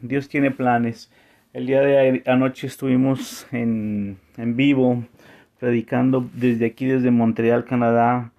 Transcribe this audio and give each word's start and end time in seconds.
Dios 0.00 0.28
tiene 0.28 0.50
planes. 0.50 1.10
El 1.52 1.66
día 1.66 1.80
de 1.80 2.22
anoche 2.26 2.66
estuvimos 2.66 3.46
en, 3.52 4.18
en 4.36 4.56
vivo 4.56 5.04
predicando 5.58 6.28
desde 6.34 6.66
aquí, 6.66 6.86
desde 6.86 7.10
Montreal, 7.10 7.64
Canadá, 7.64 8.32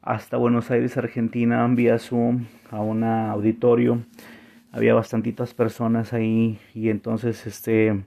hasta 0.00 0.36
Buenos 0.36 0.70
Aires, 0.70 0.96
Argentina, 0.96 1.66
vía 1.68 1.98
Zoom 1.98 2.46
a 2.70 2.80
un 2.80 3.04
auditorio. 3.04 4.02
Había 4.72 4.94
bastantitas 4.94 5.54
personas 5.54 6.12
ahí 6.12 6.58
y 6.74 6.88
entonces 6.88 7.46
este 7.46 8.04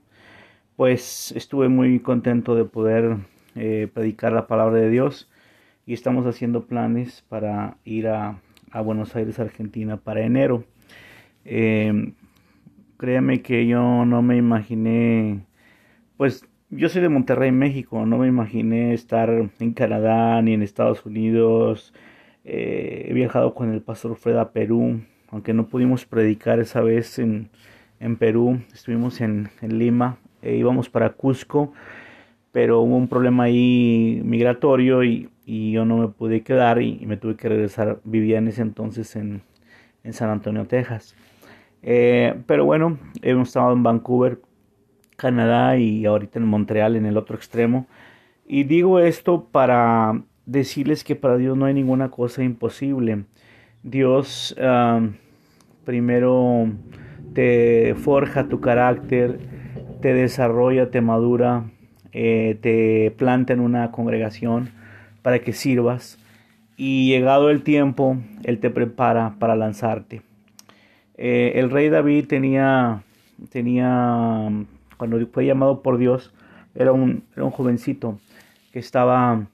pues 0.76 1.32
estuve 1.32 1.68
muy 1.68 2.00
contento 2.00 2.54
de 2.54 2.64
poder 2.64 3.16
eh, 3.54 3.88
predicar 3.92 4.32
la 4.32 4.46
palabra 4.46 4.78
de 4.78 4.90
Dios 4.90 5.30
y 5.86 5.94
estamos 5.94 6.26
haciendo 6.26 6.66
planes 6.66 7.24
para 7.28 7.76
ir 7.84 8.08
a, 8.08 8.40
a 8.72 8.80
Buenos 8.80 9.16
Aires, 9.16 9.38
Argentina 9.38 9.96
para 9.96 10.22
enero. 10.22 10.64
Eh, 11.44 12.12
créame 12.96 13.42
que 13.42 13.66
yo 13.66 14.04
no 14.04 14.22
me 14.22 14.36
imaginé, 14.36 15.44
pues 16.16 16.46
yo 16.70 16.88
soy 16.88 17.02
de 17.02 17.08
Monterrey, 17.08 17.52
México, 17.52 18.04
no 18.06 18.18
me 18.18 18.28
imaginé 18.28 18.92
estar 18.94 19.30
en 19.30 19.72
Canadá 19.72 20.40
ni 20.42 20.54
en 20.54 20.62
Estados 20.62 21.06
Unidos. 21.06 21.94
Eh, 22.44 23.06
he 23.08 23.12
viajado 23.14 23.54
con 23.54 23.72
el 23.72 23.82
pastor 23.82 24.16
Fred 24.16 24.36
a 24.36 24.52
Perú, 24.52 25.00
aunque 25.30 25.52
no 25.54 25.68
pudimos 25.68 26.06
predicar 26.06 26.58
esa 26.60 26.80
vez 26.80 27.18
en, 27.18 27.50
en 28.00 28.16
Perú, 28.16 28.60
estuvimos 28.72 29.20
en, 29.20 29.50
en 29.62 29.78
Lima, 29.78 30.18
e 30.42 30.56
íbamos 30.56 30.88
para 30.90 31.10
Cusco, 31.10 31.72
pero 32.52 32.80
hubo 32.80 32.96
un 32.96 33.08
problema 33.08 33.44
ahí 33.44 34.20
migratorio 34.24 35.04
y, 35.04 35.28
y 35.44 35.72
yo 35.72 35.84
no 35.84 35.98
me 35.98 36.08
pude 36.08 36.42
quedar 36.42 36.80
y, 36.82 36.98
y, 37.00 37.06
me 37.06 37.16
tuve 37.16 37.36
que 37.36 37.48
regresar, 37.48 38.00
vivía 38.04 38.38
en 38.38 38.48
ese 38.48 38.62
entonces 38.62 39.16
en, 39.16 39.42
en 40.04 40.12
San 40.12 40.30
Antonio, 40.30 40.66
Texas. 40.66 41.14
Eh, 41.86 42.34
pero 42.46 42.64
bueno, 42.64 42.98
hemos 43.22 43.48
estado 43.48 43.72
en 43.72 43.82
Vancouver, 43.84 44.40
Canadá 45.16 45.78
y 45.78 46.04
ahorita 46.04 46.38
en 46.38 46.46
Montreal, 46.46 46.96
en 46.96 47.06
el 47.06 47.16
otro 47.16 47.36
extremo. 47.36 47.86
Y 48.46 48.64
digo 48.64 48.98
esto 48.98 49.44
para 49.50 50.20
decirles 50.44 51.04
que 51.04 51.16
para 51.16 51.38
Dios 51.38 51.56
no 51.56 51.64
hay 51.64 51.74
ninguna 51.74 52.10
cosa 52.10 52.42
imposible. 52.42 53.24
Dios 53.82 54.54
primero 55.84 56.68
te 57.32 57.94
forja 57.94 58.48
tu 58.48 58.60
carácter, 58.60 59.38
te 60.02 60.12
desarrolla, 60.12 60.90
te 60.90 61.00
madura, 61.00 61.70
eh, 62.12 62.58
te 62.60 63.12
planta 63.16 63.52
en 63.52 63.60
una 63.60 63.90
congregación 63.92 64.70
para 65.22 65.38
que 65.38 65.52
sirvas. 65.52 66.18
Y 66.76 67.08
llegado 67.08 67.48
el 67.50 67.62
tiempo, 67.62 68.18
Él 68.44 68.58
te 68.58 68.70
prepara 68.70 69.36
para 69.38 69.56
lanzarte. 69.56 70.25
Eh, 71.16 71.52
el 71.56 71.70
rey 71.70 71.88
David 71.88 72.26
tenía, 72.26 73.02
tenía, 73.50 74.50
cuando 74.96 75.26
fue 75.28 75.46
llamado 75.46 75.82
por 75.82 75.98
Dios, 75.98 76.32
era 76.74 76.92
un, 76.92 77.24
era 77.34 77.44
un 77.44 77.50
jovencito 77.50 78.18
que 78.72 78.78
estaba 78.78 79.46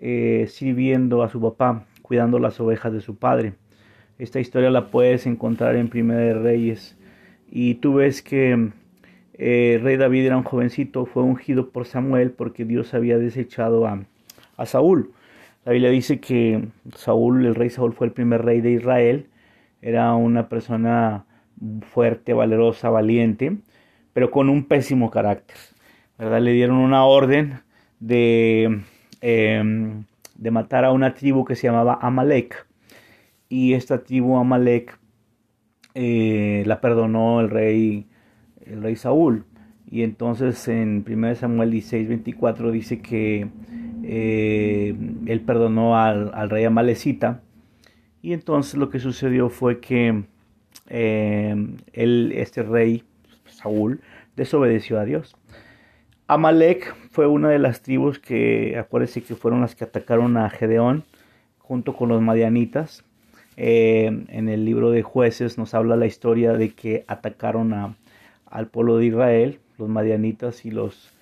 eh, 0.00 0.46
sirviendo 0.48 1.22
a 1.22 1.28
su 1.28 1.40
papá, 1.40 1.86
cuidando 2.02 2.38
las 2.38 2.60
ovejas 2.60 2.92
de 2.92 3.00
su 3.00 3.16
padre. 3.16 3.54
Esta 4.18 4.40
historia 4.40 4.70
la 4.70 4.90
puedes 4.90 5.26
encontrar 5.26 5.76
en 5.76 5.88
Primera 5.88 6.20
de 6.20 6.34
Reyes. 6.34 6.96
Y 7.50 7.74
tú 7.76 7.94
ves 7.94 8.22
que 8.22 8.70
eh, 9.34 9.74
el 9.74 9.82
rey 9.82 9.96
David 9.96 10.26
era 10.26 10.36
un 10.36 10.44
jovencito, 10.44 11.06
fue 11.06 11.22
ungido 11.22 11.70
por 11.70 11.86
Samuel 11.86 12.30
porque 12.30 12.64
Dios 12.64 12.94
había 12.94 13.18
desechado 13.18 13.86
a, 13.86 14.04
a 14.56 14.66
Saúl. 14.66 15.12
La 15.64 15.72
Biblia 15.72 15.90
dice 15.90 16.20
que 16.20 16.68
Saúl, 16.94 17.44
el 17.44 17.54
rey 17.54 17.70
Saúl, 17.70 17.92
fue 17.92 18.06
el 18.06 18.12
primer 18.12 18.44
rey 18.44 18.60
de 18.60 18.72
Israel 18.72 19.26
era 19.80 20.14
una 20.14 20.48
persona 20.48 21.24
fuerte, 21.92 22.32
valerosa, 22.32 22.90
valiente, 22.90 23.56
pero 24.12 24.30
con 24.30 24.48
un 24.48 24.64
pésimo 24.64 25.10
carácter. 25.10 25.56
¿verdad? 26.18 26.40
Le 26.40 26.52
dieron 26.52 26.78
una 26.78 27.04
orden 27.04 27.60
de, 28.00 28.82
eh, 29.20 30.02
de 30.36 30.50
matar 30.50 30.84
a 30.84 30.92
una 30.92 31.14
tribu 31.14 31.44
que 31.44 31.54
se 31.54 31.68
llamaba 31.68 31.98
Amalek. 32.00 32.66
Y 33.48 33.74
esta 33.74 34.02
tribu 34.02 34.36
Amalek 34.36 34.98
eh, 35.94 36.64
la 36.66 36.80
perdonó 36.80 37.40
el 37.40 37.50
rey, 37.50 38.06
el 38.64 38.82
rey 38.82 38.96
Saúl. 38.96 39.44
Y 39.90 40.02
entonces 40.02 40.68
en 40.68 41.04
1 41.08 41.36
Samuel 41.36 41.70
16, 41.70 42.08
24 42.08 42.70
dice 42.72 43.00
que 43.00 43.48
eh, 44.04 44.94
él 45.26 45.40
perdonó 45.40 45.96
al, 45.96 46.30
al 46.34 46.50
rey 46.50 46.64
Amalecita 46.64 47.42
y 48.22 48.32
entonces 48.32 48.74
lo 48.74 48.90
que 48.90 49.00
sucedió 49.00 49.48
fue 49.48 49.80
que 49.80 50.24
eh, 50.88 51.56
este 51.92 52.62
rey, 52.62 53.04
Saúl, 53.46 54.00
desobedeció 54.36 54.98
a 54.98 55.04
Dios. 55.04 55.36
Amalek 56.26 56.94
fue 57.10 57.26
una 57.26 57.48
de 57.48 57.58
las 57.58 57.82
tribus 57.82 58.18
que, 58.18 58.76
acuérdense 58.78 59.22
que 59.22 59.34
fueron 59.34 59.60
las 59.60 59.74
que 59.74 59.84
atacaron 59.84 60.36
a 60.36 60.50
Gedeón 60.50 61.04
junto 61.58 61.94
con 61.94 62.10
los 62.10 62.20
madianitas. 62.20 63.04
Eh, 63.56 64.26
en 64.28 64.48
el 64.48 64.64
libro 64.64 64.90
de 64.90 65.02
jueces 65.02 65.58
nos 65.58 65.74
habla 65.74 65.96
la 65.96 66.06
historia 66.06 66.52
de 66.52 66.70
que 66.70 67.04
atacaron 67.08 67.72
a, 67.72 67.96
al 68.46 68.68
pueblo 68.68 68.98
de 68.98 69.06
Israel, 69.06 69.58
los 69.78 69.88
madianitas 69.88 70.64
y 70.64 70.70
los, 70.70 71.12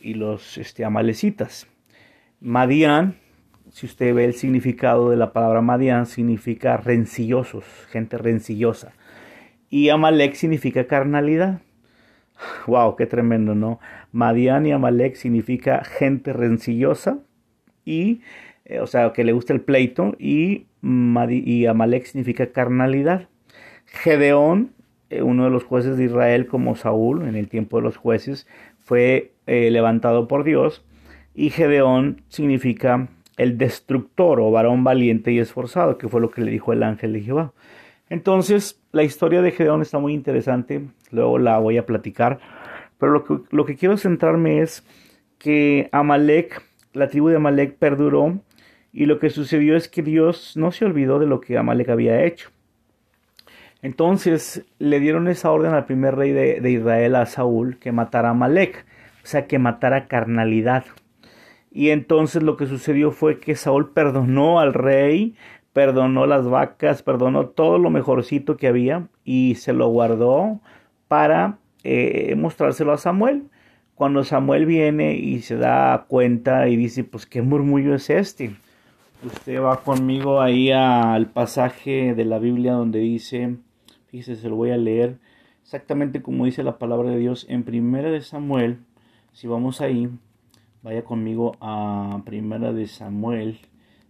y 0.00 0.14
los 0.14 0.58
este, 0.58 0.84
amalecitas. 0.84 1.66
Madian 2.40 3.16
si 3.76 3.84
usted 3.84 4.14
ve 4.14 4.24
el 4.24 4.32
significado 4.32 5.10
de 5.10 5.16
la 5.18 5.34
palabra 5.34 5.60
Madian, 5.60 6.06
significa 6.06 6.78
rencillosos, 6.78 7.66
gente 7.90 8.16
rencillosa. 8.16 8.94
Y 9.68 9.90
Amalek 9.90 10.32
significa 10.32 10.86
carnalidad. 10.86 11.60
Wow, 12.66 12.96
qué 12.96 13.04
tremendo, 13.04 13.54
¿no? 13.54 13.78
Madian 14.12 14.64
y 14.64 14.72
Amalek 14.72 15.16
significa 15.16 15.84
gente 15.84 16.32
rencillosa 16.32 17.18
y, 17.84 18.22
eh, 18.64 18.80
o 18.80 18.86
sea, 18.86 19.12
que 19.12 19.24
le 19.24 19.32
gusta 19.32 19.52
el 19.52 19.60
pleito 19.60 20.16
y, 20.18 20.68
y 20.82 21.66
Amalek 21.66 22.06
significa 22.06 22.52
carnalidad. 22.52 23.28
Gedeón, 23.84 24.72
eh, 25.10 25.20
uno 25.20 25.44
de 25.44 25.50
los 25.50 25.64
jueces 25.64 25.98
de 25.98 26.04
Israel 26.04 26.46
como 26.46 26.76
Saúl 26.76 27.28
en 27.28 27.36
el 27.36 27.50
tiempo 27.50 27.76
de 27.76 27.82
los 27.82 27.98
jueces, 27.98 28.46
fue 28.80 29.32
eh, 29.46 29.70
levantado 29.70 30.28
por 30.28 30.44
Dios 30.44 30.82
y 31.34 31.50
Gedeón 31.50 32.22
significa 32.28 33.10
el 33.36 33.58
destructor 33.58 34.40
o 34.40 34.50
varón 34.50 34.84
valiente 34.84 35.32
y 35.32 35.38
esforzado, 35.38 35.98
que 35.98 36.08
fue 36.08 36.20
lo 36.20 36.30
que 36.30 36.40
le 36.40 36.50
dijo 36.50 36.72
el 36.72 36.82
ángel 36.82 37.12
de 37.12 37.20
Jehová. 37.20 37.52
Entonces, 38.08 38.80
la 38.92 39.02
historia 39.02 39.42
de 39.42 39.50
Gedeón 39.50 39.82
está 39.82 39.98
muy 39.98 40.14
interesante, 40.14 40.86
luego 41.10 41.38
la 41.38 41.58
voy 41.58 41.76
a 41.76 41.86
platicar, 41.86 42.38
pero 42.98 43.12
lo 43.12 43.24
que, 43.24 43.38
lo 43.50 43.64
que 43.64 43.76
quiero 43.76 43.96
centrarme 43.96 44.60
es 44.60 44.84
que 45.38 45.88
Amalek, 45.92 46.62
la 46.92 47.08
tribu 47.08 47.28
de 47.28 47.36
Amalek 47.36 47.76
perduró 47.76 48.40
y 48.92 49.06
lo 49.06 49.18
que 49.18 49.28
sucedió 49.28 49.76
es 49.76 49.88
que 49.88 50.02
Dios 50.02 50.56
no 50.56 50.72
se 50.72 50.84
olvidó 50.84 51.18
de 51.18 51.26
lo 51.26 51.40
que 51.40 51.58
Amalek 51.58 51.90
había 51.90 52.24
hecho. 52.24 52.50
Entonces 53.82 54.64
le 54.78 55.00
dieron 55.00 55.28
esa 55.28 55.50
orden 55.50 55.74
al 55.74 55.84
primer 55.84 56.14
rey 56.16 56.32
de, 56.32 56.60
de 56.60 56.70
Israel, 56.70 57.16
a 57.16 57.26
Saúl, 57.26 57.78
que 57.78 57.92
matara 57.92 58.28
a 58.28 58.30
Amalek, 58.30 58.86
o 59.22 59.26
sea, 59.26 59.46
que 59.46 59.58
matara 59.58 60.06
carnalidad. 60.06 60.84
Y 61.76 61.90
entonces 61.90 62.42
lo 62.42 62.56
que 62.56 62.64
sucedió 62.64 63.10
fue 63.10 63.38
que 63.38 63.54
Saúl 63.54 63.90
perdonó 63.90 64.60
al 64.60 64.72
rey, 64.72 65.34
perdonó 65.74 66.24
las 66.24 66.48
vacas, 66.48 67.02
perdonó 67.02 67.48
todo 67.48 67.76
lo 67.76 67.90
mejorcito 67.90 68.56
que 68.56 68.66
había 68.66 69.08
y 69.26 69.56
se 69.56 69.74
lo 69.74 69.86
guardó 69.88 70.58
para 71.06 71.58
eh, 71.84 72.34
mostrárselo 72.34 72.94
a 72.94 72.96
Samuel. 72.96 73.42
Cuando 73.94 74.24
Samuel 74.24 74.64
viene 74.64 75.16
y 75.16 75.42
se 75.42 75.56
da 75.56 76.06
cuenta 76.08 76.66
y 76.66 76.76
dice, 76.76 77.04
pues 77.04 77.26
qué 77.26 77.42
murmullo 77.42 77.94
es 77.94 78.08
este. 78.08 78.56
Usted 79.22 79.60
va 79.60 79.82
conmigo 79.82 80.40
ahí 80.40 80.72
al 80.72 81.26
pasaje 81.26 82.14
de 82.14 82.24
la 82.24 82.38
Biblia 82.38 82.72
donde 82.72 83.00
dice, 83.00 83.56
fíjese, 84.06 84.36
se 84.36 84.48
lo 84.48 84.56
voy 84.56 84.70
a 84.70 84.78
leer 84.78 85.18
exactamente 85.62 86.22
como 86.22 86.46
dice 86.46 86.62
la 86.62 86.78
palabra 86.78 87.10
de 87.10 87.18
Dios 87.18 87.44
en 87.50 87.64
primera 87.64 88.10
de 88.10 88.22
Samuel. 88.22 88.78
Si 89.34 89.46
vamos 89.46 89.82
ahí, 89.82 90.08
Vaya 90.86 91.02
conmigo 91.02 91.56
a 91.60 92.22
Primera 92.24 92.72
de 92.72 92.86
Samuel, 92.86 93.58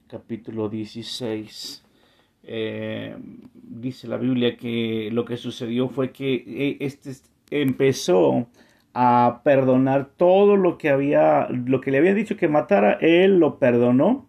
capítulo 0.09 0.69
16. 0.69 1.83
Eh, 2.43 3.17
dice 3.55 4.07
la 4.07 4.19
Biblia 4.19 4.59
que 4.59 5.09
lo 5.11 5.25
que 5.25 5.39
sucedió 5.39 5.89
fue 5.89 6.13
que 6.13 6.35
eh, 6.35 6.77
este 6.81 7.13
empezó 7.51 8.47
a 8.93 9.41
perdonar 9.43 10.11
todo 10.19 10.57
lo 10.57 10.77
que 10.77 10.91
había, 10.91 11.49
lo 11.49 11.81
que 11.81 11.91
le 11.91 11.97
había 11.97 12.13
dicho 12.13 12.37
que 12.37 12.47
matara, 12.47 12.99
él 13.01 13.39
lo 13.39 13.59
perdonó. 13.59 14.27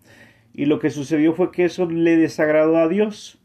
Y 0.54 0.68
lo 0.68 0.80
que 0.80 0.90
sucedió 0.90 1.34
fue 1.34 1.52
que 1.52 1.66
eso 1.66 1.86
le 1.86 2.16
desagradó 2.16 2.78
a 2.78 2.88
Dios. 2.88 3.40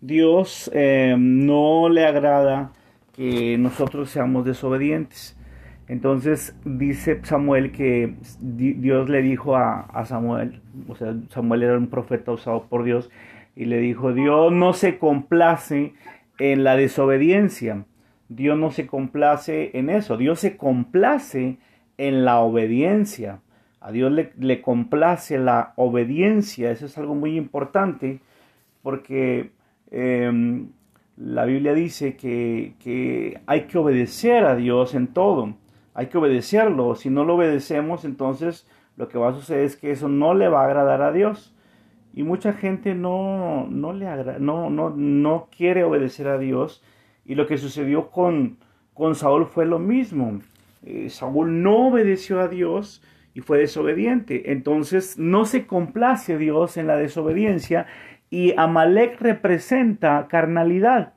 Dios 0.00 0.68
eh, 0.74 1.14
no 1.16 1.88
le 1.90 2.04
agrada 2.04 2.72
que 3.12 3.56
nosotros 3.56 4.10
seamos 4.10 4.44
desobedientes. 4.44 5.37
Entonces 5.88 6.54
dice 6.64 7.20
Samuel 7.24 7.72
que 7.72 8.14
Dios 8.40 9.08
le 9.08 9.22
dijo 9.22 9.56
a, 9.56 10.04
Samuel, 10.04 10.60
o 10.86 10.94
sea, 10.94 11.14
Samuel 11.30 11.62
era 11.62 11.78
un 11.78 11.88
profeta 11.88 12.32
usado 12.32 12.64
por 12.64 12.84
Dios, 12.84 13.10
y 13.56 13.64
le 13.64 13.78
dijo, 13.78 14.12
Dios 14.12 14.52
no 14.52 14.72
se 14.74 14.98
complace 14.98 15.94
en 16.38 16.62
la 16.62 16.76
desobediencia, 16.76 17.86
Dios 18.28 18.58
no 18.58 18.70
se 18.70 18.86
complace 18.86 19.70
en 19.74 19.88
eso, 19.88 20.16
Dios 20.16 20.40
se 20.40 20.56
complace 20.56 21.56
en 21.96 22.24
la 22.24 22.38
obediencia. 22.40 23.40
A 23.80 23.92
Dios 23.92 24.12
le, 24.12 24.60
complace 24.60 25.38
la 25.38 25.72
obediencia, 25.76 26.70
eso 26.70 26.86
es 26.86 26.98
algo 26.98 27.14
muy 27.14 27.36
importante 27.36 28.20
porque 28.82 29.50
em, 29.90 30.68
la 31.16 31.44
Biblia 31.44 31.74
dice 31.74 32.16
que, 32.16 33.40
hay 33.46 33.62
que 33.62 33.78
obedecer 33.78 34.44
a 34.44 34.56
Dios 34.56 34.94
en 34.94 35.08
todo, 35.08 35.54
hay 35.98 36.06
que 36.06 36.18
obedecerlo, 36.18 36.94
si 36.94 37.10
no 37.10 37.24
lo 37.24 37.34
obedecemos 37.34 38.04
entonces 38.04 38.70
lo 38.96 39.08
que 39.08 39.18
va 39.18 39.30
a 39.30 39.32
suceder 39.32 39.64
es 39.64 39.74
que 39.74 39.90
eso 39.90 40.08
no 40.08 40.32
le 40.32 40.46
va 40.48 40.62
a 40.62 40.66
agradar 40.66 41.02
a 41.02 41.10
Dios. 41.10 41.56
Y 42.14 42.22
mucha 42.22 42.52
gente 42.52 42.94
no, 42.94 43.66
no, 43.68 43.92
le 43.92 44.06
no, 44.38 44.70
no, 44.70 44.90
no 44.90 45.48
quiere 45.56 45.82
obedecer 45.82 46.28
a 46.28 46.38
Dios. 46.38 46.84
Y 47.24 47.34
lo 47.34 47.48
que 47.48 47.58
sucedió 47.58 48.10
con, 48.10 48.58
con 48.94 49.16
Saúl 49.16 49.46
fue 49.46 49.66
lo 49.66 49.80
mismo. 49.80 50.38
Eh, 50.84 51.10
Saúl 51.10 51.64
no 51.64 51.88
obedeció 51.88 52.40
a 52.40 52.46
Dios 52.46 53.02
y 53.34 53.40
fue 53.40 53.58
desobediente. 53.58 54.52
Entonces 54.52 55.18
no 55.18 55.46
se 55.46 55.66
complace 55.66 56.38
Dios 56.38 56.76
en 56.76 56.86
la 56.86 56.96
desobediencia 56.96 57.86
y 58.30 58.54
Amalek 58.56 59.20
representa 59.20 60.28
carnalidad. 60.28 61.14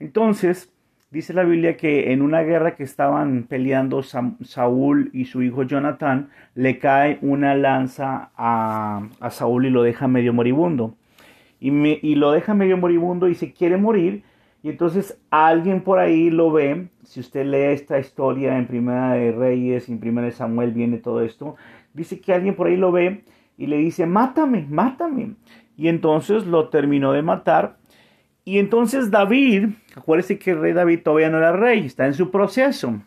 Entonces, 0.00 0.72
Dice 1.10 1.34
la 1.34 1.42
Biblia 1.42 1.76
que 1.76 2.12
en 2.12 2.22
una 2.22 2.42
guerra 2.42 2.76
que 2.76 2.84
estaban 2.84 3.42
peleando 3.48 4.00
Saúl 4.04 5.10
y 5.12 5.24
su 5.24 5.42
hijo 5.42 5.64
Jonatán, 5.64 6.30
le 6.54 6.78
cae 6.78 7.18
una 7.20 7.56
lanza 7.56 8.30
a, 8.36 9.08
Saúl 9.30 9.66
y 9.66 9.70
lo 9.70 9.82
deja 9.82 10.06
medio 10.06 10.32
moribundo. 10.32 10.94
Y, 11.58 11.72
y, 12.08 12.14
lo 12.14 12.30
deja 12.30 12.54
medio 12.54 12.76
moribundo 12.76 13.26
y 13.26 13.34
se 13.34 13.52
quiere 13.52 13.76
morir. 13.76 14.22
Y 14.62 14.68
entonces 14.68 15.20
alguien 15.30 15.80
por 15.80 15.98
ahí 15.98 16.30
lo 16.30 16.52
ve. 16.52 16.86
Si 17.02 17.18
usted 17.18 17.44
lee 17.44 17.72
esta 17.74 17.98
historia 17.98 18.56
en 18.56 18.68
Primera 18.68 19.14
de 19.14 19.32
Reyes, 19.32 19.88
en 19.88 19.98
Primera 19.98 20.28
de 20.28 20.32
Samuel 20.32 20.70
viene 20.70 20.98
todo 20.98 21.22
esto. 21.22 21.56
Dice 21.92 22.20
que 22.20 22.32
alguien 22.32 22.54
por 22.54 22.68
ahí 22.68 22.76
lo 22.76 22.92
ve 22.92 23.24
y 23.58 23.66
le 23.66 23.78
dice, 23.78 24.06
mátame, 24.06 24.64
mátame. 24.70 25.34
Y 25.76 25.88
entonces 25.88 26.46
lo 26.46 26.68
terminó 26.68 27.12
de 27.12 27.22
matar 27.22 27.79
y 28.44 28.58
entonces 28.58 29.10
David, 29.10 29.68
acuérdense 29.94 30.38
que 30.38 30.52
el 30.52 30.60
rey 30.60 30.72
David 30.72 31.00
todavía 31.02 31.30
no 31.30 31.38
era 31.38 31.52
rey, 31.52 31.86
está 31.86 32.06
en 32.06 32.14
su 32.14 32.30
proceso. 32.30 33.00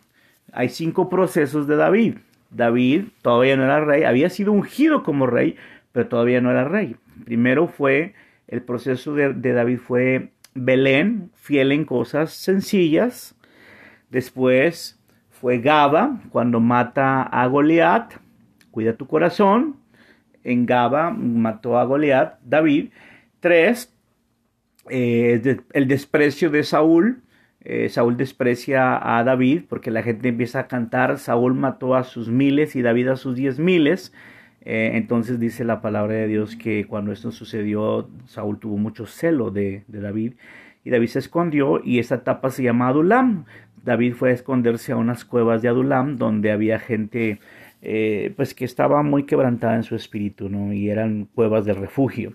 Hay 0.52 0.70
cinco 0.70 1.10
procesos 1.10 1.68
de 1.68 1.76
David. 1.76 2.18
David 2.52 3.06
todavía 3.22 3.58
no 3.58 3.64
era 3.64 3.84
rey, 3.84 4.04
había 4.04 4.30
sido 4.30 4.52
ungido 4.52 5.04
como 5.04 5.26
rey, 5.26 5.56
pero 5.92 6.08
todavía 6.08 6.42
no 6.42 6.52
era 6.52 6.66
rey. 6.66 6.96
Primero 7.26 7.68
fue, 7.68 8.14
el 8.48 8.62
proceso 8.62 9.16
de, 9.16 9.34
David 9.34 9.80
fue 9.80 10.30
Belén, 10.54 11.32
fiel 11.36 11.72
en 11.72 11.86
cosas 11.86 12.34
sencillas. 12.34 13.36
Después 14.12 15.00
fue 15.32 15.60
Gaba, 15.60 16.20
cuando 16.30 16.60
mata 16.60 17.24
a 17.24 17.48
Goliat, 17.48 18.14
cuida 18.70 18.94
tu 18.96 19.08
corazón. 19.08 19.78
En 20.44 20.66
Gaba 20.66 21.10
mató 21.10 21.80
a 21.80 21.86
Goliat, 21.86 22.40
David. 22.44 22.90
Tres, 23.40 23.94
eh, 24.90 25.58
el 25.74 25.88
desprecio 25.88 26.50
de 26.50 26.64
Saúl. 26.64 27.22
Eh, 27.62 27.88
Saúl 27.90 28.18
desprecia 28.18 29.18
a 29.18 29.24
David 29.24 29.64
porque 29.70 29.90
la 29.90 30.04
gente 30.04 30.28
empieza 30.28 30.60
a 30.60 30.68
cantar, 30.68 31.18
Saúl 31.18 31.54
mató 31.54 31.96
a 31.96 32.04
sus 32.04 32.28
miles 32.28 32.76
y 32.76 32.82
David 32.82 33.10
a 33.10 33.16
sus 33.16 33.36
diez 33.36 33.60
miles. 33.60 34.14
Eh, 34.66 34.92
entonces 34.96 35.40
dice 35.40 35.64
la 35.64 35.82
palabra 35.82 36.16
de 36.16 36.28
Dios 36.28 36.56
que 36.56 36.86
cuando 36.86 37.12
esto 37.12 37.32
sucedió, 37.32 38.10
Saúl 38.26 38.60
tuvo 38.60 38.78
mucho 38.78 39.06
celo 39.06 39.52
de, 39.52 39.84
David 39.88 40.34
y 40.86 40.90
David 40.90 41.08
se 41.08 41.20
escondió 41.20 41.82
y 41.84 42.00
esa 42.00 42.16
etapa 42.16 42.50
se 42.50 42.64
llama 42.64 42.90
Adulam. 42.90 43.46
David 43.84 44.14
fue 44.14 44.32
a 44.32 44.34
esconderse 44.34 44.92
a 44.92 44.98
unas 44.98 45.26
cuevas 45.26 45.62
de 45.62 45.70
Adulam 45.70 46.18
donde 46.18 46.52
había 46.52 46.80
gente 46.80 47.40
pues 48.38 48.54
que 48.54 48.64
estaba 48.64 49.04
muy 49.04 49.26
quebrantada 49.26 49.76
en 49.76 49.84
su 49.84 49.96
espíritu, 49.96 50.48
¿no? 50.48 50.72
Y 50.72 50.90
eran 50.90 51.28
cuevas 51.36 51.66
de 51.66 51.74
refugio. 51.74 52.34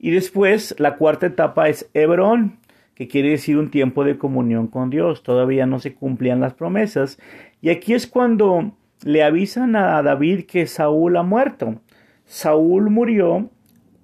Y 0.00 0.10
después 0.10 0.74
la 0.78 0.96
cuarta 0.96 1.26
etapa 1.26 1.68
es 1.68 1.88
Hebrón, 1.92 2.58
que 2.94 3.06
quiere 3.06 3.30
decir 3.30 3.58
un 3.58 3.70
tiempo 3.70 4.02
de 4.04 4.18
comunión 4.18 4.66
con 4.66 4.90
Dios. 4.90 5.22
Todavía 5.22 5.66
no 5.66 5.78
se 5.78 5.94
cumplían 5.94 6.40
las 6.40 6.54
promesas. 6.54 7.18
Y 7.60 7.68
aquí 7.68 7.92
es 7.92 8.06
cuando 8.06 8.72
le 9.04 9.22
avisan 9.22 9.76
a 9.76 10.02
David 10.02 10.46
que 10.46 10.66
Saúl 10.66 11.16
ha 11.16 11.22
muerto. 11.22 11.80
Saúl 12.24 12.90
murió 12.90 13.50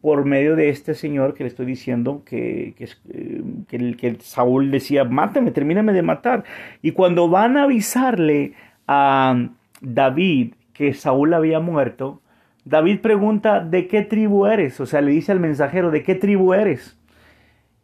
por 0.03 0.25
medio 0.25 0.55
de 0.55 0.69
este 0.69 0.95
señor 0.95 1.35
que 1.35 1.45
le 1.45 1.49
estoy 1.49 1.67
diciendo 1.67 2.23
que, 2.25 2.75
que, 2.77 2.89
eh, 3.09 4.17
Saúl 4.21 4.71
decía, 4.71 5.05
mátame, 5.05 5.51
termíname 5.51 5.93
de 5.93 6.03
matar. 6.03 6.45
Y 6.83 6.93
cuando 6.93 7.29
van 7.29 7.57
a 7.57 7.65
avisarle 7.65 8.53
a 8.87 9.49
David 9.81 10.55
que 10.75 10.95
Saúl 10.95 11.35
había 11.35 11.59
muerto, 11.59 12.21
David 12.67 12.99
pregunta, 13.01 13.61
¿de 13.61 13.87
qué 13.87 14.03
tribu 14.03 14.47
eres? 14.47 14.81
O 14.81 14.87
sea, 14.87 15.01
le 15.01 15.13
dice 15.13 15.31
al 15.31 15.39
mensajero, 15.39 15.93
¿de 15.93 16.03
qué 16.03 16.17
tribu 16.17 16.53
eres? 16.53 16.99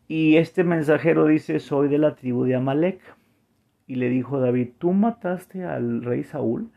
Y 0.09 0.39
este 0.39 0.65
mensajero 0.65 1.27
dice, 1.27 1.61
soy 1.61 1.87
de 1.87 1.99
la 1.99 2.17
tribu 2.17 2.43
de 2.43 2.57
Amalek. 2.57 3.01
Y 3.87 3.95
le 3.95 4.09
dijo 4.09 4.41
David, 4.41 4.71
¿tú 4.79 4.93
mataste 4.93 5.65
al 5.65 6.03
rey 6.03 6.25
Saúl? 6.25 6.73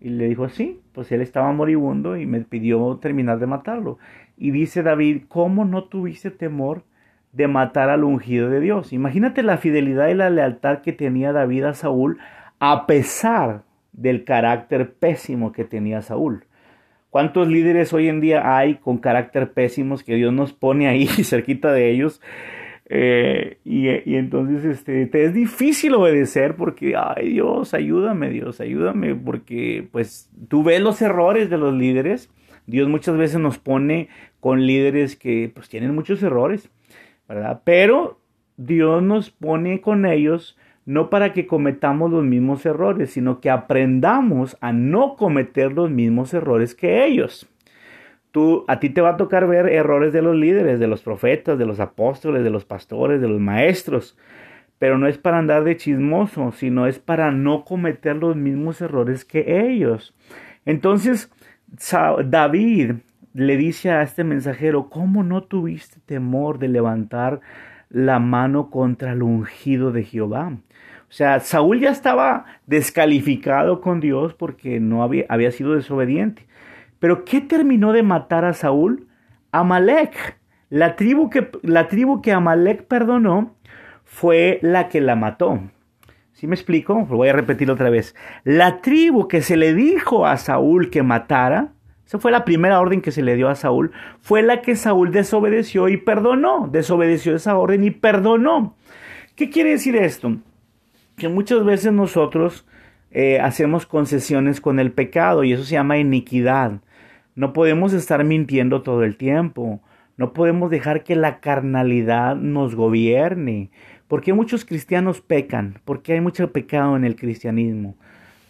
Y 0.00 0.10
le 0.10 0.28
dijo, 0.28 0.48
sí, 0.48 0.80
pues 0.92 1.10
él 1.10 1.22
estaba 1.22 1.50
moribundo 1.50 2.16
y 2.16 2.24
me 2.24 2.40
pidió 2.42 2.98
terminar 2.98 3.40
de 3.40 3.48
matarlo. 3.48 3.98
Y 4.36 4.52
dice 4.52 4.84
David, 4.84 5.24
¿cómo 5.26 5.64
no 5.64 5.82
tuviste 5.88 6.30
temor 6.30 6.84
de 7.32 7.48
matar 7.48 7.90
al 7.90 8.04
ungido 8.04 8.48
de 8.48 8.60
Dios? 8.60 8.92
Imagínate 8.92 9.42
la 9.42 9.58
fidelidad 9.58 10.06
y 10.06 10.14
la 10.14 10.30
lealtad 10.30 10.82
que 10.82 10.92
tenía 10.92 11.32
David 11.32 11.64
a 11.64 11.74
Saúl 11.74 12.20
a 12.60 12.86
pesar 12.86 13.64
del 13.92 14.22
carácter 14.22 14.94
pésimo 14.94 15.50
que 15.50 15.64
tenía 15.64 16.00
Saúl. 16.00 16.44
¿Cuántos 17.10 17.48
líderes 17.48 17.92
hoy 17.92 18.08
en 18.08 18.20
día 18.20 18.56
hay 18.56 18.76
con 18.76 18.98
carácter 18.98 19.52
pésimos 19.52 20.04
que 20.04 20.14
Dios 20.14 20.32
nos 20.32 20.52
pone 20.52 20.86
ahí 20.86 21.06
cerquita 21.24 21.72
de 21.72 21.90
ellos? 21.90 22.20
Eh, 22.92 23.58
y, 23.64 23.88
entonces 24.16 24.64
este, 24.64 25.06
te 25.06 25.24
es 25.24 25.34
difícil 25.34 25.94
obedecer 25.94 26.56
porque, 26.56 26.94
ay 26.96 27.30
Dios, 27.30 27.74
ayúdame, 27.74 28.30
Dios, 28.30 28.60
ayúdame, 28.60 29.14
porque 29.14 29.88
pues 29.92 30.30
tú 30.48 30.62
ves 30.62 30.80
los 30.80 31.02
errores 31.02 31.50
de 31.50 31.58
los 31.58 31.74
líderes. 31.74 32.30
Dios 32.66 32.88
muchas 32.88 33.16
veces 33.16 33.40
nos 33.40 33.58
pone 33.58 34.08
con 34.38 34.64
líderes 34.64 35.16
que 35.16 35.50
pues 35.52 35.68
tienen 35.68 35.94
muchos 35.94 36.22
errores, 36.22 36.70
¿verdad? 37.28 37.62
Pero 37.64 38.20
Dios 38.56 39.02
nos 39.02 39.30
pone 39.30 39.80
con 39.80 40.06
ellos 40.06 40.56
no 40.86 41.10
para 41.10 41.32
que 41.32 41.46
cometamos 41.46 42.10
los 42.10 42.24
mismos 42.24 42.64
errores, 42.66 43.10
sino 43.10 43.40
que 43.40 43.50
aprendamos 43.50 44.56
a 44.60 44.72
no 44.72 45.16
cometer 45.16 45.72
los 45.72 45.90
mismos 45.90 46.34
errores 46.34 46.74
que 46.74 47.04
ellos. 47.04 47.48
Tú, 48.32 48.64
a 48.68 48.78
ti 48.78 48.90
te 48.90 49.00
va 49.00 49.10
a 49.10 49.16
tocar 49.16 49.46
ver 49.48 49.66
errores 49.66 50.12
de 50.12 50.22
los 50.22 50.36
líderes, 50.36 50.78
de 50.78 50.86
los 50.86 51.02
profetas, 51.02 51.58
de 51.58 51.66
los 51.66 51.80
apóstoles, 51.80 52.44
de 52.44 52.50
los 52.50 52.64
pastores, 52.64 53.20
de 53.20 53.28
los 53.28 53.40
maestros, 53.40 54.16
pero 54.78 54.98
no 54.98 55.08
es 55.08 55.18
para 55.18 55.38
andar 55.38 55.64
de 55.64 55.76
chismoso, 55.76 56.52
sino 56.52 56.86
es 56.86 56.98
para 56.98 57.32
no 57.32 57.64
cometer 57.64 58.16
los 58.16 58.36
mismos 58.36 58.80
errores 58.80 59.24
que 59.24 59.68
ellos. 59.68 60.14
Entonces, 60.64 61.30
David 62.24 62.92
le 63.34 63.56
dice 63.56 63.90
a 63.90 64.02
este 64.02 64.24
mensajero, 64.24 64.88
¿cómo 64.88 65.22
no 65.22 65.42
tuviste 65.42 66.00
temor 66.06 66.58
de 66.58 66.68
levantar 66.68 67.40
la 67.90 68.18
mano 68.20 68.70
contra 68.70 69.12
el 69.12 69.22
ungido 69.22 69.92
de 69.92 70.04
Jehová? 70.04 70.56
O 71.10 71.12
sea, 71.12 71.40
Saúl 71.40 71.80
ya 71.80 71.90
estaba 71.90 72.44
descalificado 72.66 73.80
con 73.80 73.98
Dios 73.98 74.32
porque 74.34 74.78
no 74.78 75.02
había, 75.02 75.26
había 75.28 75.50
sido 75.50 75.74
desobediente. 75.74 76.46
Pero 77.00 77.24
¿qué 77.24 77.40
terminó 77.40 77.92
de 77.92 78.04
matar 78.04 78.44
a 78.44 78.52
Saúl? 78.52 79.08
Amalek. 79.50 80.38
La 80.68 80.94
tribu 80.94 81.28
que, 81.28 81.50
la 81.62 81.88
tribu 81.88 82.22
que 82.22 82.30
Amalek 82.30 82.84
perdonó 82.84 83.56
fue 84.04 84.60
la 84.62 84.88
que 84.88 85.00
la 85.00 85.16
mató. 85.16 85.58
¿Sí 86.32 86.46
me 86.46 86.54
explico? 86.54 87.06
Lo 87.10 87.16
voy 87.16 87.28
a 87.28 87.32
repetir 87.32 87.72
otra 87.72 87.90
vez. 87.90 88.14
La 88.44 88.80
tribu 88.80 89.26
que 89.26 89.42
se 89.42 89.56
le 89.56 89.74
dijo 89.74 90.26
a 90.26 90.36
Saúl 90.36 90.90
que 90.90 91.02
matara, 91.02 91.72
esa 92.06 92.20
fue 92.20 92.30
la 92.30 92.44
primera 92.44 92.78
orden 92.78 93.02
que 93.02 93.10
se 93.10 93.22
le 93.22 93.34
dio 93.34 93.48
a 93.48 93.56
Saúl, 93.56 93.90
fue 94.20 94.42
la 94.42 94.62
que 94.62 94.76
Saúl 94.76 95.10
desobedeció 95.10 95.88
y 95.88 95.96
perdonó. 95.96 96.68
Desobedeció 96.70 97.34
esa 97.34 97.58
orden 97.58 97.82
y 97.82 97.90
perdonó. 97.90 98.76
¿Qué 99.34 99.50
quiere 99.50 99.70
decir 99.70 99.96
esto? 99.96 100.36
Que 101.20 101.28
muchas 101.28 101.62
veces 101.66 101.92
nosotros 101.92 102.66
eh, 103.10 103.38
hacemos 103.40 103.84
concesiones 103.84 104.62
con 104.62 104.80
el 104.80 104.90
pecado 104.90 105.44
y 105.44 105.52
eso 105.52 105.64
se 105.64 105.74
llama 105.74 105.98
iniquidad. 105.98 106.80
No 107.34 107.52
podemos 107.52 107.92
estar 107.92 108.24
mintiendo 108.24 108.80
todo 108.80 109.04
el 109.04 109.18
tiempo. 109.18 109.82
No 110.16 110.32
podemos 110.32 110.70
dejar 110.70 111.04
que 111.04 111.16
la 111.16 111.40
carnalidad 111.40 112.36
nos 112.36 112.74
gobierne. 112.74 113.70
¿Por 114.08 114.22
qué 114.22 114.32
muchos 114.32 114.64
cristianos 114.64 115.20
pecan? 115.20 115.78
¿Por 115.84 116.00
qué 116.00 116.14
hay 116.14 116.22
mucho 116.22 116.52
pecado 116.52 116.96
en 116.96 117.04
el 117.04 117.16
cristianismo? 117.16 117.96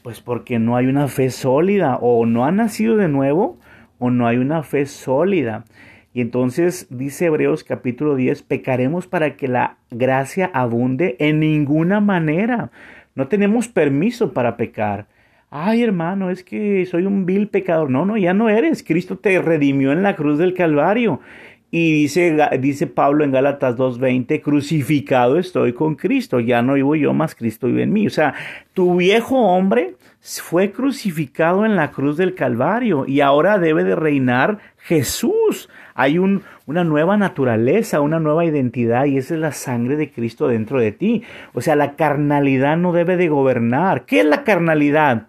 Pues 0.04 0.20
porque 0.20 0.60
no 0.60 0.76
hay 0.76 0.86
una 0.86 1.08
fe 1.08 1.30
sólida 1.30 1.96
o 2.00 2.24
no 2.24 2.44
han 2.44 2.56
nacido 2.56 2.96
de 2.96 3.08
nuevo 3.08 3.58
o 3.98 4.10
no 4.10 4.28
hay 4.28 4.36
una 4.36 4.62
fe 4.62 4.86
sólida. 4.86 5.64
Y 6.12 6.20
entonces 6.20 6.88
dice 6.90 7.26
Hebreos 7.26 7.62
capítulo 7.62 8.16
10, 8.16 8.42
pecaremos 8.42 9.06
para 9.06 9.36
que 9.36 9.46
la 9.46 9.76
gracia 9.90 10.50
abunde 10.52 11.16
en 11.20 11.38
ninguna 11.38 12.00
manera. 12.00 12.70
No 13.14 13.28
tenemos 13.28 13.68
permiso 13.68 14.32
para 14.32 14.56
pecar. 14.56 15.06
Ay, 15.50 15.82
hermano, 15.82 16.30
es 16.30 16.44
que 16.44 16.86
soy 16.86 17.06
un 17.06 17.26
vil 17.26 17.48
pecador. 17.48 17.90
No, 17.90 18.04
no, 18.04 18.16
ya 18.16 18.34
no 18.34 18.48
eres. 18.48 18.84
Cristo 18.84 19.18
te 19.18 19.40
redimió 19.40 19.90
en 19.92 20.02
la 20.02 20.14
cruz 20.14 20.38
del 20.38 20.54
Calvario. 20.54 21.20
Y 21.72 21.92
dice, 21.92 22.36
dice 22.58 22.88
Pablo 22.88 23.22
en 23.22 23.30
Gálatas 23.30 23.76
2.20, 23.76 24.42
crucificado 24.42 25.38
estoy 25.38 25.72
con 25.72 25.94
Cristo, 25.94 26.40
ya 26.40 26.62
no 26.62 26.74
vivo 26.74 26.96
yo, 26.96 27.12
más 27.14 27.36
Cristo 27.36 27.68
vive 27.68 27.84
en 27.84 27.92
mí. 27.92 28.08
O 28.08 28.10
sea, 28.10 28.34
tu 28.74 28.96
viejo 28.96 29.38
hombre 29.38 29.94
fue 30.20 30.72
crucificado 30.72 31.64
en 31.64 31.76
la 31.76 31.92
cruz 31.92 32.16
del 32.16 32.34
Calvario 32.34 33.04
y 33.06 33.20
ahora 33.20 33.58
debe 33.58 33.84
de 33.84 33.94
reinar 33.94 34.58
Jesús. 34.78 35.68
Hay 35.94 36.18
un, 36.18 36.42
una 36.66 36.82
nueva 36.82 37.16
naturaleza, 37.16 38.00
una 38.00 38.18
nueva 38.18 38.44
identidad 38.44 39.04
y 39.04 39.16
esa 39.16 39.34
es 39.34 39.40
la 39.40 39.52
sangre 39.52 39.96
de 39.96 40.10
Cristo 40.10 40.48
dentro 40.48 40.80
de 40.80 40.90
ti. 40.90 41.22
O 41.52 41.60
sea, 41.60 41.76
la 41.76 41.94
carnalidad 41.94 42.76
no 42.76 42.92
debe 42.92 43.16
de 43.16 43.28
gobernar. 43.28 44.06
¿Qué 44.06 44.20
es 44.20 44.26
la 44.26 44.42
carnalidad? 44.42 45.28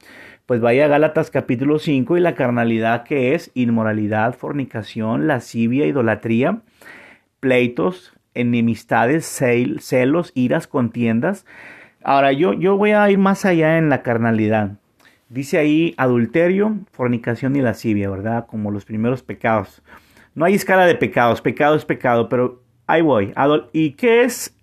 Pues 0.52 0.60
vaya 0.60 0.84
a 0.84 0.88
Gálatas 0.90 1.32
capítulo 1.32 1.80
5 1.80 2.18
y 2.18 2.20
la 2.20 2.36
carnalidad 2.36 3.06
que 3.06 3.34
es 3.34 3.52
inmoralidad, 3.54 4.36
fornicación, 4.36 5.26
lascivia, 5.26 5.86
idolatría, 5.86 6.60
pleitos, 7.40 8.12
enemistades, 8.34 9.26
celos, 9.80 10.34
iras, 10.36 10.68
contiendas. 10.68 11.46
Ahora 12.04 12.34
yo, 12.34 12.52
yo 12.52 12.76
voy 12.76 12.92
a 12.92 13.10
ir 13.10 13.18
más 13.18 13.46
allá 13.46 13.78
en 13.78 13.88
la 13.88 14.02
carnalidad. 14.04 14.72
Dice 15.30 15.58
ahí 15.58 15.94
adulterio, 15.96 16.80
fornicación 16.92 17.56
y 17.56 17.62
lascivia, 17.62 18.10
¿verdad? 18.10 18.46
Como 18.46 18.72
los 18.72 18.84
primeros 18.84 19.24
pecados. 19.24 19.82
No 20.36 20.44
hay 20.44 20.56
escala 20.56 20.86
de 20.86 20.96
pecados, 20.96 21.42
pecado 21.42 21.78
es 21.78 21.86
pecado, 21.86 22.28
pero 22.28 22.62
ahí 22.88 23.02
voy. 23.02 23.34
¿Y 23.72 23.92
qué 23.92 24.24
es 24.24 24.54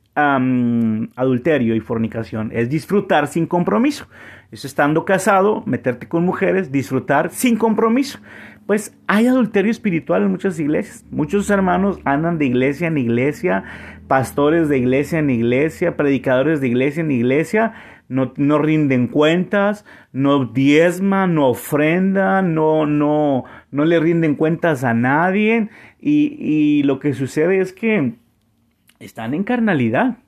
adulterio 1.16 1.74
y 1.74 1.80
fornicación? 1.80 2.50
Es 2.52 2.68
disfrutar 2.68 3.26
sin 3.26 3.46
compromiso 3.46 4.06
es 4.50 4.64
estando 4.64 5.04
casado, 5.04 5.62
meterte 5.66 6.08
con 6.08 6.24
mujeres, 6.24 6.72
disfrutar 6.72 7.30
sin 7.30 7.56
compromiso. 7.56 8.18
Pues 8.66 8.96
hay 9.06 9.26
adulterio 9.26 9.70
espiritual 9.70 10.22
en 10.22 10.30
muchas 10.30 10.58
iglesias. 10.58 11.04
Muchos 11.10 11.48
hermanos 11.50 11.98
andan 12.04 12.38
de 12.38 12.46
iglesia 12.46 12.88
en 12.88 12.98
iglesia, 12.98 13.64
pastores 14.08 14.68
de 14.68 14.78
iglesia 14.78 15.18
en 15.18 15.30
iglesia, 15.30 15.96
predicadores 15.96 16.60
de 16.60 16.68
iglesia 16.68 17.00
en 17.02 17.10
iglesia, 17.10 17.74
no, 18.08 18.32
no 18.36 18.58
rinden 18.58 19.06
cuentas, 19.08 19.84
no 20.12 20.46
diezman, 20.46 21.34
no 21.34 21.48
ofrendan, 21.48 22.54
no, 22.54 22.86
no, 22.86 23.44
no 23.70 23.84
le 23.84 24.00
rinden 24.00 24.34
cuentas 24.34 24.84
a 24.84 24.94
nadie. 24.94 25.68
Y, 26.00 26.36
y 26.38 26.82
lo 26.84 27.00
que 27.00 27.12
sucede 27.12 27.60
es 27.60 27.72
que 27.72 28.14
están 29.00 29.34
en 29.34 29.44
carnalidad 29.44 30.18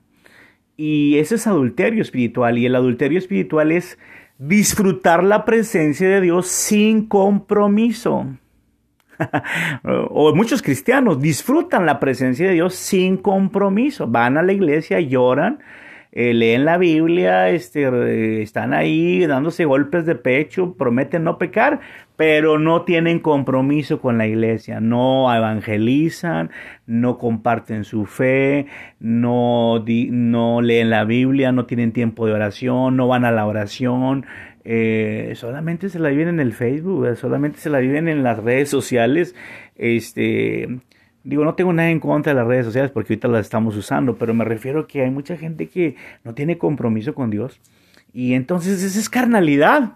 y 0.77 1.19
ese 1.19 1.35
es 1.35 1.45
adulterio 1.45 2.01
espiritual. 2.01 2.57
Y 2.57 2.65
el 2.65 2.75
adulterio 2.75 3.19
espiritual 3.19 3.71
es 3.71 3.99
disfrutar 4.39 5.23
la 5.23 5.45
presencia 5.45 6.09
de 6.09 6.21
Dios 6.21 6.47
sin 6.47 7.07
compromiso. 7.07 8.25
o 9.83 10.33
muchos 10.33 10.63
cristianos 10.63 11.21
disfrutan 11.21 11.85
la 11.85 11.99
presencia 11.99 12.47
de 12.47 12.53
Dios 12.53 12.73
sin 12.73 13.17
compromiso. 13.17 14.07
Van 14.07 14.39
a 14.39 14.41
la 14.41 14.53
iglesia, 14.53 14.99
lloran, 14.99 15.59
eh, 16.11 16.33
leen 16.33 16.65
la 16.65 16.79
Biblia, 16.79 17.49
este, 17.49 18.41
están 18.41 18.73
ahí 18.73 19.25
dándose 19.27 19.65
golpes 19.65 20.07
de 20.07 20.15
pecho, 20.15 20.73
prometen 20.73 21.23
no 21.23 21.37
pecar, 21.37 21.79
pero 22.21 22.59
no 22.59 22.83
tienen 22.83 23.17
compromiso 23.17 23.99
con 23.99 24.19
la 24.19 24.27
iglesia, 24.27 24.79
no 24.79 25.33
evangelizan, 25.33 26.51
no 26.85 27.17
comparten 27.17 27.83
su 27.83 28.05
fe, 28.05 28.67
no, 28.99 29.83
no 29.83 30.61
leen 30.61 30.91
la 30.91 31.03
Biblia, 31.03 31.51
no 31.51 31.65
tienen 31.65 31.91
tiempo 31.91 32.27
de 32.27 32.33
oración, 32.33 32.95
no 32.95 33.07
van 33.07 33.25
a 33.25 33.31
la 33.31 33.47
oración, 33.47 34.27
eh, 34.63 35.33
solamente 35.33 35.89
se 35.89 35.97
la 35.97 36.09
viven 36.09 36.27
en 36.27 36.39
el 36.39 36.53
Facebook, 36.53 37.17
solamente 37.17 37.57
se 37.57 37.71
la 37.71 37.79
viven 37.79 38.07
en 38.07 38.21
las 38.21 38.37
redes 38.37 38.69
sociales, 38.69 39.35
este 39.75 40.69
Digo, 41.23 41.43
no 41.43 41.55
tengo 41.55 41.73
nada 41.73 41.89
en 41.89 41.99
contra 41.99 42.33
de 42.33 42.39
las 42.39 42.47
redes 42.47 42.67
sociales 42.67 42.91
porque 42.91 43.13
ahorita 43.13 43.29
las 43.29 43.47
estamos 43.47 43.75
usando, 43.75 44.15
pero 44.15 44.35
me 44.35 44.45
refiero 44.45 44.81
a 44.81 44.87
que 44.87 45.01
hay 45.01 45.09
mucha 45.09 45.37
gente 45.37 45.69
que 45.69 45.95
no 46.23 46.35
tiene 46.35 46.59
compromiso 46.59 47.15
con 47.15 47.31
Dios. 47.31 47.59
Y 48.13 48.33
entonces 48.33 48.83
esa 48.83 48.99
es 48.99 49.09
carnalidad. 49.09 49.93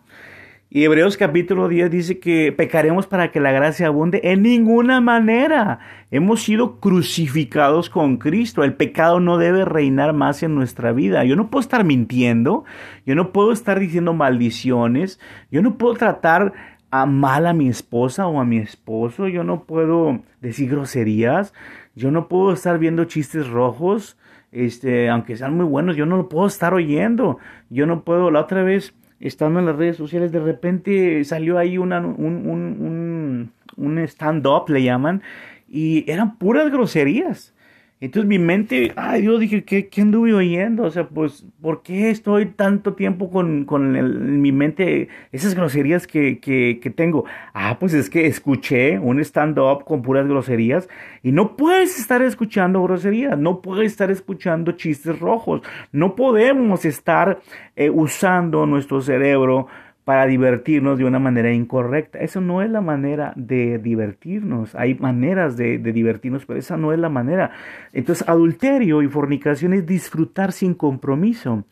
Y 0.75 0.83
Hebreos 0.83 1.15
capítulo 1.15 1.69
10 1.69 1.89
dice 1.89 2.19
que 2.19 2.51
pecaremos 2.51 3.07
para 3.07 3.31
que 3.31 3.39
la 3.39 3.53
gracia 3.53 3.87
abunde. 3.87 4.19
En 4.25 4.41
ninguna 4.41 4.99
manera. 4.99 5.79
Hemos 6.11 6.43
sido 6.43 6.81
crucificados 6.81 7.89
con 7.89 8.17
Cristo. 8.17 8.61
El 8.61 8.73
pecado 8.73 9.21
no 9.21 9.37
debe 9.37 9.63
reinar 9.63 10.11
más 10.11 10.43
en 10.43 10.53
nuestra 10.53 10.91
vida. 10.91 11.23
Yo 11.23 11.37
no 11.37 11.49
puedo 11.49 11.61
estar 11.61 11.85
mintiendo. 11.85 12.65
Yo 13.05 13.15
no 13.15 13.31
puedo 13.31 13.53
estar 13.53 13.79
diciendo 13.79 14.13
maldiciones. 14.13 15.17
Yo 15.49 15.61
no 15.61 15.77
puedo 15.77 15.93
tratar 15.93 16.51
a 16.91 17.05
mal 17.05 17.47
a 17.47 17.53
mi 17.53 17.69
esposa 17.69 18.27
o 18.27 18.41
a 18.41 18.43
mi 18.43 18.57
esposo, 18.57 19.29
yo 19.29 19.45
no 19.45 19.63
puedo 19.63 20.23
decir 20.41 20.69
groserías, 20.69 21.53
yo 21.95 22.11
no 22.11 22.27
puedo 22.27 22.51
estar 22.51 22.79
viendo 22.79 23.05
chistes 23.05 23.47
rojos, 23.47 24.17
este, 24.51 25.09
aunque 25.09 25.35
sean 25.35 25.55
muy 25.55 25.65
buenos, 25.65 25.95
yo 25.95 26.05
no 26.05 26.15
lo 26.15 26.29
puedo 26.29 26.47
estar 26.47 26.73
oyendo, 26.73 27.39
yo 27.69 27.85
no 27.85 28.03
puedo, 28.03 28.29
la 28.31 28.41
otra 28.41 28.63
vez, 28.63 28.93
estando 29.19 29.59
en 29.59 29.65
las 29.65 29.75
redes 29.75 29.97
sociales, 29.97 30.31
de 30.31 30.39
repente 30.39 31.23
salió 31.23 31.57
ahí 31.57 31.77
una, 31.77 31.99
un, 31.99 32.47
un, 32.47 32.77
un, 32.79 33.51
un 33.77 33.99
stand-up, 33.99 34.69
le 34.69 34.83
llaman, 34.83 35.21
y 35.67 36.09
eran 36.11 36.37
puras 36.37 36.71
groserías. 36.71 37.54
Entonces 38.01 38.27
mi 38.27 38.39
mente, 38.39 38.91
ay 38.97 39.21
Dios, 39.21 39.39
dije, 39.39 39.63
¿qué, 39.63 39.87
qué 39.87 40.01
anduve 40.01 40.33
oyendo? 40.33 40.83
O 40.83 40.91
sea, 40.91 41.07
pues, 41.07 41.45
¿por 41.61 41.81
qué 41.81 42.09
estoy 42.09 42.47
tanto 42.47 42.93
tiempo 42.93 43.31
con, 43.31 43.63
con 43.63 44.41
mi 44.41 44.51
mente 44.51 45.07
esas 45.31 45.55
groserías 45.55 46.05
que, 46.05 46.39
que, 46.39 46.79
que, 46.81 46.89
tengo? 46.89 47.23
Ah, 47.53 47.77
pues 47.79 47.93
es 47.93 48.09
que 48.09 48.27
escuché 48.27 48.99
un 48.99 49.21
stand-up 49.21 49.85
con 49.85 50.01
puras 50.01 50.27
groserías 50.27 50.89
y 51.23 51.31
no 51.31 51.55
puedes 51.55 51.97
estar 51.97 52.21
escuchando 52.21 52.83
groserías, 52.83 53.39
no 53.39 53.61
puedes 53.61 53.93
estar 53.93 54.11
escuchando 54.11 54.73
chistes 54.73 55.17
rojos, 55.19 55.61
no 55.93 56.15
podemos 56.15 56.83
estar 56.83 57.39
eh, 57.77 57.89
usando 57.89 58.65
nuestro 58.65 58.99
cerebro 58.99 59.67
para 60.05 60.27
divertirnos 60.27 60.99
de 60.99 61.03
una 61.03 61.19
manera 61.19 61.51
incorrecta. 61.51 62.19
Eso 62.19 62.39
no 62.39 62.61
es 62.61 62.69
la 62.69 62.79
manera 62.79 63.33
de 63.35 63.79
divertirnos. 63.79 64.75
Hay 64.75 64.93
maneras 64.93 65.57
de, 65.57 65.79
divertirnos, 65.79 66.45
pero 66.45 66.59
esa 66.59 66.77
no 66.77 66.93
es 66.93 66.99
la 66.99 67.09
manera. 67.09 67.51
Entonces, 67.91 68.27
adulterio 68.29 69.01
y 69.01 69.09
fornicación 69.09 69.73
es 69.73 69.85
disfrutar 69.85 70.51
sin 70.51 70.75
compromiso. 70.75 71.65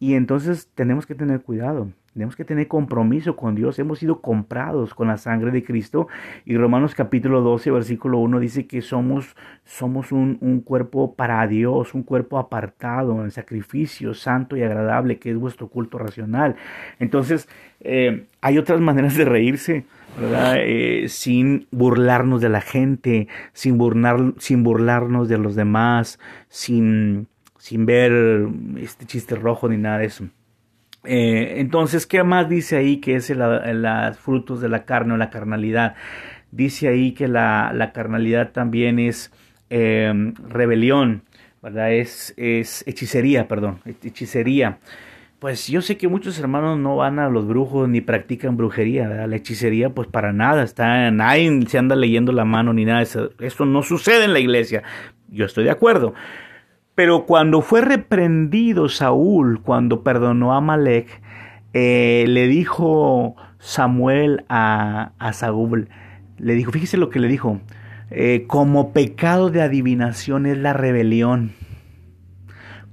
Y 0.00 0.14
entonces 0.14 0.70
tenemos 0.74 1.06
que 1.06 1.14
tener 1.14 1.42
cuidado. 1.42 1.92
Tenemos 2.16 2.34
que 2.34 2.46
tener 2.46 2.66
compromiso 2.66 3.36
con 3.36 3.54
Dios. 3.54 3.78
Hemos 3.78 3.98
sido 3.98 4.22
comprados 4.22 4.94
con 4.94 5.08
la 5.08 5.18
sangre 5.18 5.50
de 5.50 5.62
Cristo. 5.62 6.08
Y 6.46 6.56
Romanos 6.56 6.94
capítulo 6.94 7.42
12, 7.42 7.70
versículo 7.70 8.20
1 8.20 8.40
dice 8.40 8.66
que 8.66 8.80
somos, 8.80 9.36
somos 9.66 10.12
un, 10.12 10.38
un 10.40 10.62
cuerpo 10.62 11.14
para 11.14 11.46
Dios, 11.46 11.92
un 11.92 12.04
cuerpo 12.04 12.38
apartado 12.38 13.22
en 13.22 13.30
sacrificio 13.30 14.14
santo 14.14 14.56
y 14.56 14.62
agradable, 14.62 15.18
que 15.18 15.30
es 15.30 15.36
vuestro 15.36 15.68
culto 15.68 15.98
racional. 15.98 16.56
Entonces, 16.98 17.50
eh, 17.80 18.24
hay 18.40 18.56
otras 18.56 18.80
maneras 18.80 19.14
de 19.14 19.26
reírse. 19.26 19.84
¿verdad? 20.18 20.54
Eh, 20.60 21.10
sin 21.10 21.66
burlarnos 21.70 22.40
de 22.40 22.48
la 22.48 22.62
gente, 22.62 23.28
sin, 23.52 23.76
burlar, 23.76 24.32
sin 24.38 24.62
burlarnos 24.62 25.28
de 25.28 25.36
los 25.36 25.54
demás, 25.54 26.18
sin, 26.48 27.28
sin 27.58 27.84
ver 27.84 28.48
este 28.78 29.04
chiste 29.04 29.34
rojo 29.34 29.68
ni 29.68 29.76
nada 29.76 29.98
de 29.98 30.06
eso. 30.06 30.24
Eh, 31.06 31.60
entonces, 31.60 32.06
¿qué 32.06 32.22
más 32.22 32.48
dice 32.48 32.76
ahí 32.76 32.98
que 32.98 33.16
es 33.16 33.30
los 33.30 34.18
frutos 34.18 34.60
de 34.60 34.68
la 34.68 34.84
carne 34.84 35.14
o 35.14 35.16
la 35.16 35.30
carnalidad? 35.30 35.94
Dice 36.50 36.88
ahí 36.88 37.12
que 37.12 37.28
la, 37.28 37.90
carnalidad 37.94 38.52
también 38.52 38.98
es 38.98 39.32
em, 39.70 40.34
rebelión, 40.48 41.22
¿verdad? 41.62 41.92
Es, 41.92 42.34
es 42.36 42.84
hechicería, 42.86 43.48
perdón, 43.48 43.80
hechicería. 44.02 44.78
Pues 45.38 45.68
yo 45.68 45.82
sé 45.82 45.98
que 45.98 46.08
muchos 46.08 46.38
hermanos 46.38 46.78
no 46.78 46.96
van 46.96 47.18
a 47.18 47.28
los 47.28 47.46
brujos 47.46 47.88
ni 47.88 48.00
practican 48.00 48.56
brujería, 48.56 49.06
¿verdad? 49.06 49.28
La 49.28 49.36
hechicería, 49.36 49.90
pues 49.90 50.08
para 50.08 50.32
nada, 50.32 50.62
está, 50.62 51.10
nadie 51.10 51.66
se 51.68 51.78
anda 51.78 51.94
leyendo 51.94 52.32
la 52.32 52.44
mano 52.44 52.72
ni 52.72 52.84
nada. 52.86 53.02
Eso, 53.02 53.30
eso 53.40 53.66
no 53.66 53.82
sucede 53.82 54.24
en 54.24 54.32
la 54.32 54.40
iglesia. 54.40 54.82
Yo 55.28 55.44
estoy 55.44 55.64
de 55.64 55.70
acuerdo. 55.70 56.14
Pero 56.96 57.26
cuando 57.26 57.60
fue 57.60 57.82
reprendido 57.82 58.88
Saúl, 58.88 59.60
cuando 59.60 60.02
perdonó 60.02 60.54
a 60.54 60.62
Malek, 60.62 61.20
eh, 61.74 62.24
le 62.26 62.48
dijo 62.48 63.36
Samuel 63.58 64.46
a, 64.48 65.12
Saúl, 65.34 65.90
le 66.38 66.54
dijo, 66.54 66.72
fíjese 66.72 66.96
lo 66.96 67.10
que 67.10 67.20
le 67.20 67.28
dijo, 67.28 67.60
eh, 68.10 68.44
como 68.46 68.94
pecado 68.94 69.50
de 69.50 69.60
adivinación 69.60 70.46
es 70.46 70.56
la 70.56 70.72
rebelión. 70.72 71.52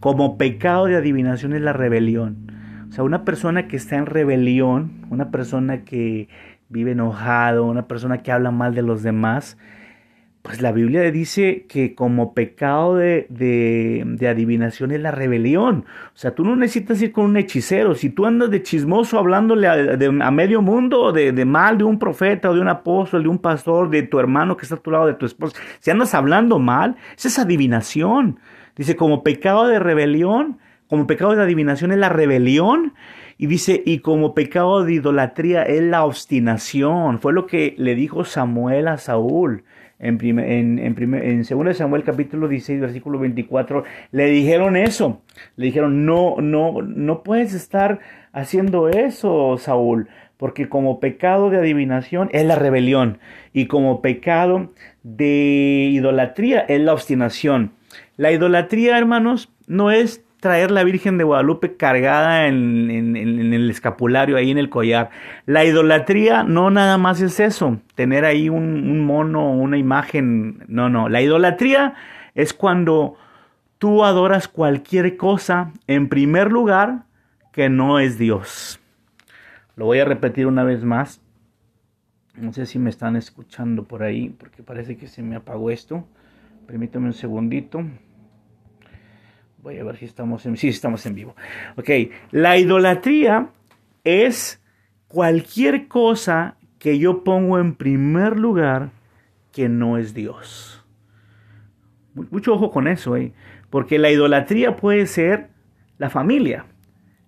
Como 0.02 0.38
pecado 0.38 0.88
de 0.88 0.98
adivinación 0.98 1.54
es 1.54 1.62
la 1.62 1.72
rebelión. 1.72 2.52
O 2.90 2.92
sea, 2.92 3.06
una 3.06 3.24
persona 3.24 3.70
que 3.70 3.78
está 3.78 3.96
en 3.96 4.06
rebelión, 4.06 4.92
una 5.12 5.32
persona 5.32 5.86
que 5.86 6.28
vive 6.68 6.92
enojado, 6.92 7.64
una 7.64 7.88
persona 7.88 8.18
que 8.18 8.34
habla 8.34 8.52
mal 8.52 8.76
de 8.76 8.82
los 8.82 9.02
demás, 9.02 9.58
pues 10.44 10.62
la 10.62 10.74
Biblia 10.74 11.10
dice 11.10 11.66
que 11.70 11.96
como 11.96 12.34
pecado 12.34 12.98
de, 12.98 13.28
de, 13.30 14.28
adivinación 14.28 14.92
es 14.92 15.00
la 15.00 15.10
rebelión. 15.12 15.86
O 16.08 16.18
sea, 16.18 16.36
tú 16.36 16.44
no 16.44 16.58
necesitas 16.58 17.02
ir 17.02 17.14
con 17.14 17.26
un 17.28 17.38
hechicero. 17.38 17.96
Si 17.96 18.10
tú 18.10 18.26
andas 18.26 18.52
de 18.52 18.62
chismoso 18.62 19.18
hablándole 19.18 19.70
a, 19.70 20.32
medio 20.32 20.62
mundo 20.62 21.14
de, 21.14 21.32
de, 21.32 21.46
mal 21.46 21.78
de 21.78 21.86
un 21.86 21.98
profeta 21.98 22.50
o 22.50 22.54
de 22.54 22.60
un 22.60 22.68
apóstol, 22.68 23.24
de 23.24 23.30
un 23.30 23.38
pastor, 23.38 23.90
de 23.90 24.04
tu 24.04 24.20
hermano 24.20 24.58
que 24.58 24.64
está 24.64 24.76
a 24.76 24.80
tu 24.80 24.92
lado, 24.92 25.06
de 25.06 25.14
tu 25.14 25.26
esposa, 25.26 25.58
si 25.80 25.92
andas 25.92 26.14
hablando 26.14 26.60
mal, 26.60 26.98
esa 27.16 27.30
es 27.30 27.40
adivinación. 27.40 28.38
Dice, 28.76 28.98
como 28.98 29.24
pecado 29.24 29.66
de 29.68 29.80
rebelión, 29.80 30.60
como 30.88 31.08
pecado 31.08 31.38
de 31.38 31.42
adivinación 31.42 31.94
es 31.94 32.00
la 32.00 32.10
rebelión. 32.10 32.96
Y 33.38 33.48
dice, 33.48 33.82
y 33.86 34.00
como 34.00 34.36
pecado 34.36 34.84
de 34.84 34.96
idolatría 34.96 35.64
es 35.64 35.84
la 35.84 36.04
obstinación. 36.04 37.20
Fue 37.20 37.32
lo 37.32 37.48
que 37.48 37.76
le 37.78 37.96
dijo 37.96 38.26
Samuel 38.26 38.90
a 38.90 38.98
Saúl 38.98 39.64
en, 40.04 40.20
en, 40.40 40.80
en, 40.80 41.14
en 41.16 41.44
2 41.44 41.78
Samuel 41.78 42.04
capítulo 42.04 42.48
16, 42.48 42.82
versículo 42.82 43.20
24, 43.20 43.84
le 44.12 44.26
dijeron 44.28 44.76
eso. 44.76 45.22
Le 45.56 45.66
dijeron, 45.68 46.06
no, 46.06 46.36
no, 46.42 46.82
no 46.82 47.24
puedes 47.24 47.54
estar 47.54 48.00
haciendo 48.34 48.90
eso, 48.90 49.58
Saúl, 49.58 50.10
porque 50.38 50.68
como 50.68 51.00
pecado 51.00 51.50
de 51.50 51.58
adivinación 51.58 52.30
es 52.34 52.46
la 52.46 52.56
rebelión 52.56 53.20
y 53.54 53.68
como 53.68 54.02
pecado 54.02 54.72
de 55.04 55.90
idolatría 55.92 56.60
es 56.60 56.82
la 56.82 56.94
obstinación. 56.94 57.72
La 58.18 58.32
idolatría, 58.32 58.98
hermanos, 58.98 59.52
no 59.68 59.92
es 59.92 60.24
traer 60.44 60.72
la 60.72 60.84
Virgen 60.84 61.18
de 61.18 61.24
Guadalupe 61.24 61.78
cargada 61.78 62.48
en, 62.48 62.92
el 63.16 63.70
escapulario, 63.70 64.36
ahí 64.36 64.52
en 64.52 64.58
el 64.58 64.70
collar. 64.70 65.10
La 65.46 65.64
idolatría 65.64 66.44
no 66.44 66.70
nada 66.70 66.98
más 66.98 67.22
es 67.22 67.40
eso, 67.40 67.80
tener 67.96 68.26
ahí 68.26 68.50
un, 68.50 68.92
un 68.92 69.00
mono, 69.06 69.54
una 69.54 69.78
imagen. 69.78 70.66
No, 70.68 70.90
no. 70.90 71.08
La 71.08 71.22
idolatría 71.22 71.94
es 72.36 72.54
cuando 72.54 73.16
tú 73.78 74.04
adoras 74.04 74.50
cualquier 74.50 75.16
cosa 75.16 75.72
en 75.88 76.10
primer 76.10 76.52
lugar 76.52 77.06
que 77.54 77.70
no 77.70 78.00
es 78.00 78.18
Dios. 78.18 78.82
Lo 79.78 79.86
voy 79.86 80.00
a 80.00 80.06
repetir 80.06 80.46
una 80.46 80.66
vez 80.66 80.84
más. 80.84 81.22
No 82.36 82.52
sé 82.52 82.66
si 82.66 82.80
me 82.80 82.90
están 82.90 83.16
escuchando 83.16 83.86
por 83.86 84.04
ahí, 84.04 84.28
porque 84.28 84.62
parece 84.62 84.98
que 84.98 85.08
se 85.08 85.24
me 85.24 85.38
apagó 85.38 85.72
esto. 85.72 86.06
Permítame 86.68 87.06
un 87.06 87.14
segundito. 87.14 87.86
Voy 89.64 89.80
a 89.80 89.84
ver 89.86 89.96
si 89.96 90.04
estamos 90.04 90.46
en, 90.46 90.58
sí, 90.58 90.68
estamos 90.68 91.06
en 91.06 91.16
vivo. 91.16 91.38
Ok, 91.78 91.90
la 92.32 92.58
idolatría 92.58 93.48
es 94.04 94.62
cualquier 95.08 95.88
cosa 95.88 96.58
que 96.80 97.00
yo 97.00 97.24
pongo 97.24 97.58
en 97.58 97.76
primer 97.76 98.38
lugar 98.38 98.92
que 99.54 99.70
no 99.70 99.98
es 99.98 100.14
Dios. 100.14 100.84
Mucho 102.14 102.56
ojo 102.56 102.72
con 102.72 102.90
eso, 102.90 103.16
¿eh? 103.16 103.32
porque 103.70 104.00
la 104.00 104.12
idolatría 104.12 104.76
puede 104.76 105.08
ser 105.08 105.48
la 105.98 106.10
familia. 106.10 106.66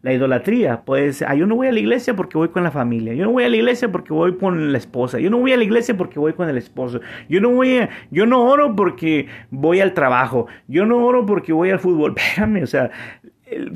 La 0.05 0.13
idolatría 0.13 0.81
puede 0.85 1.13
ser, 1.13 1.29
ah, 1.31 1.33
yo 1.33 1.47
no 1.47 1.55
voy 1.55 1.65
a 1.65 1.71
la 1.71 1.79
iglesia 1.79 2.15
porque 2.15 2.38
voy 2.38 2.50
con 2.50 2.63
la 2.63 2.69
familia, 2.69 3.15
yo 3.15 3.25
no 3.25 3.31
voy 3.31 3.43
a 3.43 3.50
la 3.50 3.55
iglesia 3.55 3.91
porque 3.91 4.13
voy 4.13 4.38
con 4.38 4.71
la 4.71 4.77
esposa, 4.77 5.19
yo 5.19 5.31
no 5.31 5.39
voy 5.39 5.51
a 5.51 5.57
la 5.57 5.63
iglesia 5.63 5.97
porque 5.97 6.19
voy 6.19 6.33
con 6.33 6.47
el 6.47 6.59
esposo, 6.59 7.01
yo 7.27 7.41
no 7.41 7.50
voy 7.50 7.77
a, 7.77 7.89
yo 8.12 8.27
no 8.27 8.45
oro 8.45 8.75
porque 8.75 9.25
voy 9.50 9.79
al 9.79 9.95
trabajo, 9.95 10.45
yo 10.67 10.85
no 10.85 11.03
oro 11.03 11.25
porque 11.25 11.53
voy 11.53 11.71
al 11.71 11.79
fútbol. 11.79 12.13
Espérame, 12.17 12.62
o 12.62 12.67
sea, 12.67 12.91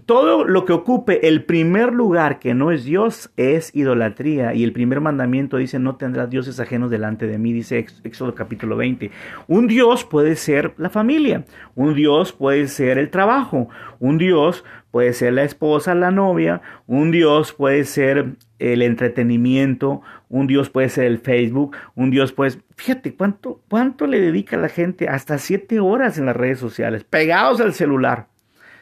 todo 0.05 0.45
lo 0.45 0.65
que 0.65 0.73
ocupe 0.73 1.27
el 1.27 1.43
primer 1.43 1.93
lugar 1.93 2.39
que 2.39 2.53
no 2.55 2.71
es 2.71 2.85
Dios 2.85 3.31
es 3.37 3.75
idolatría. 3.75 4.53
Y 4.53 4.63
el 4.63 4.71
primer 4.71 4.99
mandamiento 4.99 5.57
dice, 5.57 5.77
no 5.79 5.95
tendrás 5.95 6.29
dioses 6.29 6.59
ajenos 6.59 6.89
delante 6.89 7.27
de 7.27 7.37
mí, 7.37 7.53
dice 7.53 7.85
Éxodo 8.03 8.33
capítulo 8.33 8.75
20. 8.77 9.11
Un 9.47 9.67
Dios 9.67 10.03
puede 10.05 10.35
ser 10.35 10.73
la 10.77 10.89
familia, 10.89 11.45
un 11.75 11.93
Dios 11.93 12.33
puede 12.33 12.67
ser 12.67 12.97
el 12.97 13.09
trabajo, 13.09 13.69
un 13.99 14.17
Dios 14.17 14.63
puede 14.91 15.13
ser 15.13 15.33
la 15.33 15.43
esposa, 15.43 15.95
la 15.95 16.11
novia, 16.11 16.61
un 16.87 17.11
Dios 17.11 17.53
puede 17.53 17.83
ser 17.83 18.35
el 18.57 18.81
entretenimiento, 18.81 20.01
un 20.29 20.47
Dios 20.47 20.69
puede 20.69 20.89
ser 20.89 21.05
el 21.05 21.19
Facebook, 21.19 21.75
un 21.95 22.11
Dios 22.11 22.33
puede... 22.33 22.57
Fíjate, 22.75 23.13
¿cuánto, 23.15 23.61
cuánto 23.69 24.07
le 24.07 24.19
dedica 24.19 24.57
la 24.57 24.69
gente? 24.69 25.07
Hasta 25.07 25.37
siete 25.37 25.79
horas 25.79 26.17
en 26.17 26.25
las 26.25 26.35
redes 26.35 26.59
sociales, 26.59 27.03
pegados 27.03 27.61
al 27.61 27.73
celular 27.73 28.27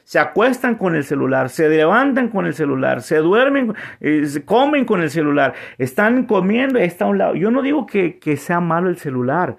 se 0.07 0.19
acuestan 0.19 0.75
con 0.75 0.95
el 0.95 1.03
celular, 1.03 1.49
se 1.49 1.67
levantan 1.67 2.29
con 2.29 2.45
el 2.45 2.53
celular, 2.53 3.01
se 3.01 3.17
duermen, 3.17 3.73
eh, 3.99 4.25
se 4.25 4.45
comen 4.45 4.85
con 4.85 5.01
el 5.01 5.09
celular, 5.09 5.53
están 5.77 6.23
comiendo, 6.23 6.79
está 6.79 7.03
a 7.03 7.07
un 7.09 7.17
lado. 7.17 7.35
Yo 7.35 7.51
no 7.51 7.61
digo 7.61 7.85
que, 7.85 8.17
que 8.17 8.37
sea 8.37 8.61
malo 8.61 8.87
el 8.87 8.95
celular, 8.95 9.57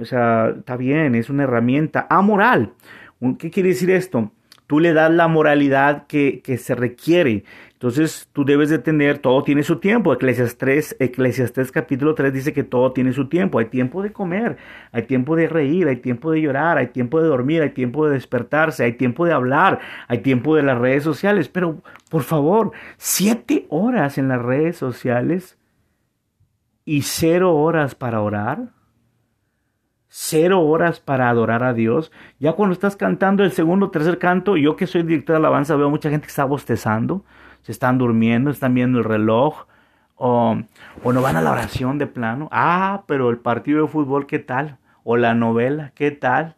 o 0.00 0.04
sea, 0.04 0.54
está 0.56 0.76
bien, 0.76 1.16
es 1.16 1.28
una 1.28 1.42
herramienta 1.42 2.06
amoral. 2.08 2.72
¿Qué 3.36 3.50
quiere 3.50 3.70
decir 3.70 3.90
esto? 3.90 4.30
Tú 4.70 4.78
le 4.78 4.92
das 4.92 5.10
la 5.10 5.26
moralidad 5.26 6.06
que, 6.06 6.40
se 6.56 6.76
requiere. 6.76 7.42
Entonces 7.72 8.28
tú 8.32 8.44
debes 8.44 8.70
de 8.70 8.78
tener, 8.78 9.18
todo 9.18 9.42
tiene 9.42 9.64
su 9.64 9.80
tiempo. 9.80 10.12
Eclesiastes 10.12 10.56
3, 10.58 11.52
3 11.52 11.72
capítulo 11.72 12.14
3 12.14 12.32
dice 12.32 12.52
que 12.52 12.62
todo 12.62 12.92
tiene 12.92 13.12
su 13.12 13.28
tiempo. 13.28 13.58
Hay 13.58 13.64
tiempo 13.64 14.00
de 14.00 14.12
comer, 14.12 14.58
hay 14.92 15.02
tiempo 15.06 15.34
de 15.34 15.48
reír, 15.48 15.88
hay 15.88 15.96
tiempo 15.96 16.30
de 16.30 16.42
llorar, 16.42 16.78
hay 16.78 16.86
tiempo 16.86 17.20
de 17.20 17.26
dormir, 17.26 17.62
hay 17.62 17.70
tiempo 17.70 18.06
de 18.06 18.12
despertarse, 18.12 18.84
hay 18.84 18.92
tiempo 18.92 19.26
de 19.26 19.32
hablar, 19.32 19.80
hay 20.06 20.18
tiempo 20.18 20.54
de 20.54 20.62
las 20.62 20.78
redes 20.78 21.02
sociales. 21.02 21.48
Pero 21.48 21.82
por 22.08 22.22
favor, 22.22 22.70
siete 22.96 23.66
horas 23.70 24.18
en 24.18 24.28
las 24.28 24.40
redes 24.40 24.76
sociales 24.76 25.58
y 26.84 27.02
cero 27.02 27.56
horas 27.56 27.96
para 27.96 28.20
orar. 28.20 28.68
Cero 30.10 30.60
horas 30.60 31.00
para 31.00 31.30
adorar 31.30 31.62
a 31.62 31.72
Dios. 31.72 32.12
Ya 32.38 32.52
cuando 32.52 32.74
estás 32.74 32.96
cantando 32.96 33.44
el 33.44 33.52
segundo 33.52 33.86
o 33.86 33.90
tercer 33.90 34.18
canto, 34.18 34.56
yo 34.56 34.76
que 34.76 34.86
soy 34.86 35.04
director 35.04 35.34
de 35.34 35.38
alabanza 35.38 35.76
veo 35.76 35.88
mucha 35.88 36.10
gente 36.10 36.26
que 36.26 36.30
está 36.30 36.44
bostezando 36.44 37.24
se 37.62 37.72
están 37.72 37.98
durmiendo, 37.98 38.50
están 38.50 38.74
viendo 38.74 38.98
el 38.98 39.04
reloj, 39.04 39.66
o, 40.16 40.60
o 41.02 41.12
no 41.12 41.22
van 41.22 41.36
a 41.36 41.42
la 41.42 41.52
oración 41.52 41.98
de 41.98 42.06
plano. 42.06 42.48
Ah, 42.52 43.04
pero 43.06 43.30
el 43.30 43.38
partido 43.38 43.82
de 43.82 43.88
fútbol, 43.88 44.26
¿qué 44.26 44.38
tal? 44.38 44.78
O 45.04 45.16
la 45.16 45.34
novela, 45.34 45.92
¿qué 45.94 46.10
tal? 46.10 46.56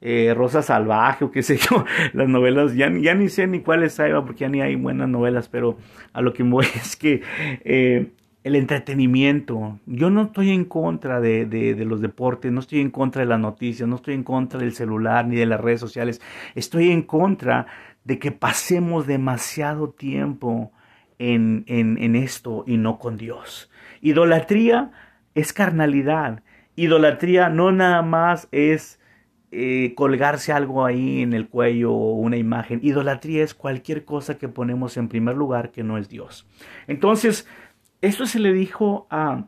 Eh, 0.00 0.32
Rosa 0.34 0.62
Salvaje 0.62 1.24
o 1.24 1.30
qué 1.30 1.42
sé 1.42 1.58
yo, 1.58 1.84
las 2.14 2.28
novelas, 2.28 2.74
ya, 2.74 2.90
ya 2.90 3.14
ni 3.14 3.28
sé 3.28 3.46
ni 3.46 3.60
cuáles 3.60 4.00
hay, 4.00 4.12
porque 4.12 4.40
ya 4.40 4.48
ni 4.48 4.60
hay 4.60 4.74
buenas 4.74 5.08
novelas, 5.08 5.48
pero 5.48 5.76
a 6.12 6.20
lo 6.20 6.32
que 6.32 6.42
voy 6.42 6.66
es 6.74 6.96
que 6.96 7.22
eh, 7.64 8.12
el 8.42 8.56
entretenimiento, 8.56 9.78
yo 9.84 10.08
no 10.08 10.22
estoy 10.22 10.50
en 10.50 10.64
contra 10.64 11.20
de, 11.20 11.44
de, 11.44 11.84
los 11.84 12.00
deportes, 12.00 12.50
no 12.50 12.60
estoy 12.60 12.80
en 12.80 12.90
contra 12.90 13.20
de 13.20 13.28
las 13.28 13.38
noticias, 13.38 13.86
no 13.86 13.96
estoy 13.96 14.14
en 14.14 14.24
contra 14.24 14.60
del 14.60 14.72
celular 14.72 15.26
ni 15.26 15.36
de 15.36 15.46
las 15.46 15.60
redes 15.60 15.80
sociales, 15.80 16.22
estoy 16.54 16.90
en 16.90 17.02
contra 17.02 17.66
de 18.04 18.18
que 18.18 18.32
pasemos 18.32 19.06
demasiado 19.06 19.90
tiempo 19.90 20.72
en, 21.18 21.64
en, 21.66 22.16
esto 22.16 22.64
y 22.66 22.78
no 22.78 22.98
con 22.98 23.18
Dios. 23.18 23.70
Idolatría 24.00 24.90
es 25.34 25.52
carnalidad. 25.52 26.42
Idolatría 26.76 27.50
no 27.50 27.72
nada 27.72 28.00
más 28.00 28.48
es 28.52 28.98
eh, 29.52 29.92
colgarse 29.96 30.52
algo 30.52 30.86
ahí 30.86 31.20
en 31.20 31.34
el 31.34 31.48
cuello 31.48 31.92
o 31.92 32.14
una 32.14 32.38
imagen. 32.38 32.80
Idolatría 32.82 33.44
es 33.44 33.52
cualquier 33.52 34.06
cosa 34.06 34.38
que 34.38 34.48
ponemos 34.48 34.96
en 34.96 35.08
primer 35.08 35.36
lugar 35.36 35.72
que 35.72 35.82
no 35.82 35.98
es 35.98 36.08
Dios. 36.08 36.46
Entonces, 36.86 37.46
esto 38.00 38.26
se 38.26 38.38
le 38.38 38.52
dijo 38.52 39.06
a, 39.10 39.46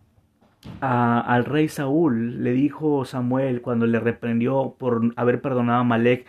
al 0.81 1.45
rey 1.45 1.69
Saúl, 1.69 2.43
le 2.43 2.53
dijo 2.53 3.05
Samuel 3.05 3.63
cuando 3.63 3.87
le 3.87 4.01
reprendió 4.01 4.77
por 4.79 5.13
haber 5.17 5.41
perdonado 5.41 5.81
a 5.81 5.85
Malek. 5.85 6.27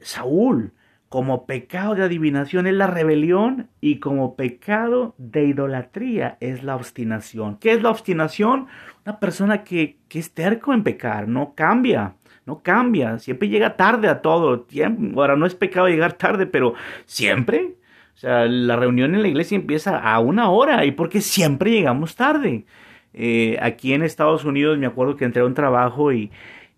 Saúl, 0.00 0.72
como 1.08 1.46
pecado 1.46 1.94
de 1.94 2.02
adivinación 2.02 2.66
es 2.66 2.74
la 2.74 2.88
rebelión 2.88 3.68
y 3.80 4.00
como 4.00 4.34
pecado 4.34 5.14
de 5.18 5.44
idolatría 5.44 6.36
es 6.40 6.64
la 6.64 6.74
obstinación. 6.74 7.58
¿Qué 7.58 7.72
es 7.72 7.82
la 7.82 7.90
obstinación? 7.90 8.66
Una 9.06 9.20
persona 9.20 9.62
que, 9.62 9.98
que 10.08 10.18
es 10.18 10.34
terco 10.34 10.74
en 10.74 10.82
pecar, 10.82 11.28
no 11.28 11.54
cambia, 11.54 12.16
no 12.46 12.62
cambia, 12.62 13.18
siempre 13.18 13.48
llega 13.48 13.76
tarde 13.76 14.08
a 14.08 14.22
todo. 14.22 14.66
Ahora 15.14 15.36
no 15.36 15.46
es 15.46 15.54
pecado 15.54 15.88
llegar 15.88 16.14
tarde, 16.14 16.46
pero 16.46 16.74
siempre. 17.06 17.76
O 18.14 18.16
sea, 18.16 18.46
la 18.46 18.76
reunión 18.76 19.14
en 19.14 19.22
la 19.22 19.28
iglesia 19.28 19.56
empieza 19.56 19.98
a 19.98 20.20
una 20.20 20.50
hora 20.50 20.84
y 20.84 20.92
porque 20.92 21.20
siempre 21.20 21.70
llegamos 21.70 22.16
tarde. 22.16 22.64
Eh, 23.12 23.58
aquí 23.60 23.92
en 23.92 24.02
Estados 24.02 24.44
Unidos 24.44 24.78
me 24.78 24.86
acuerdo 24.86 25.16
que 25.16 25.24
entré 25.24 25.42
a 25.42 25.46
un 25.46 25.54
trabajo 25.54 26.12
y, 26.12 26.30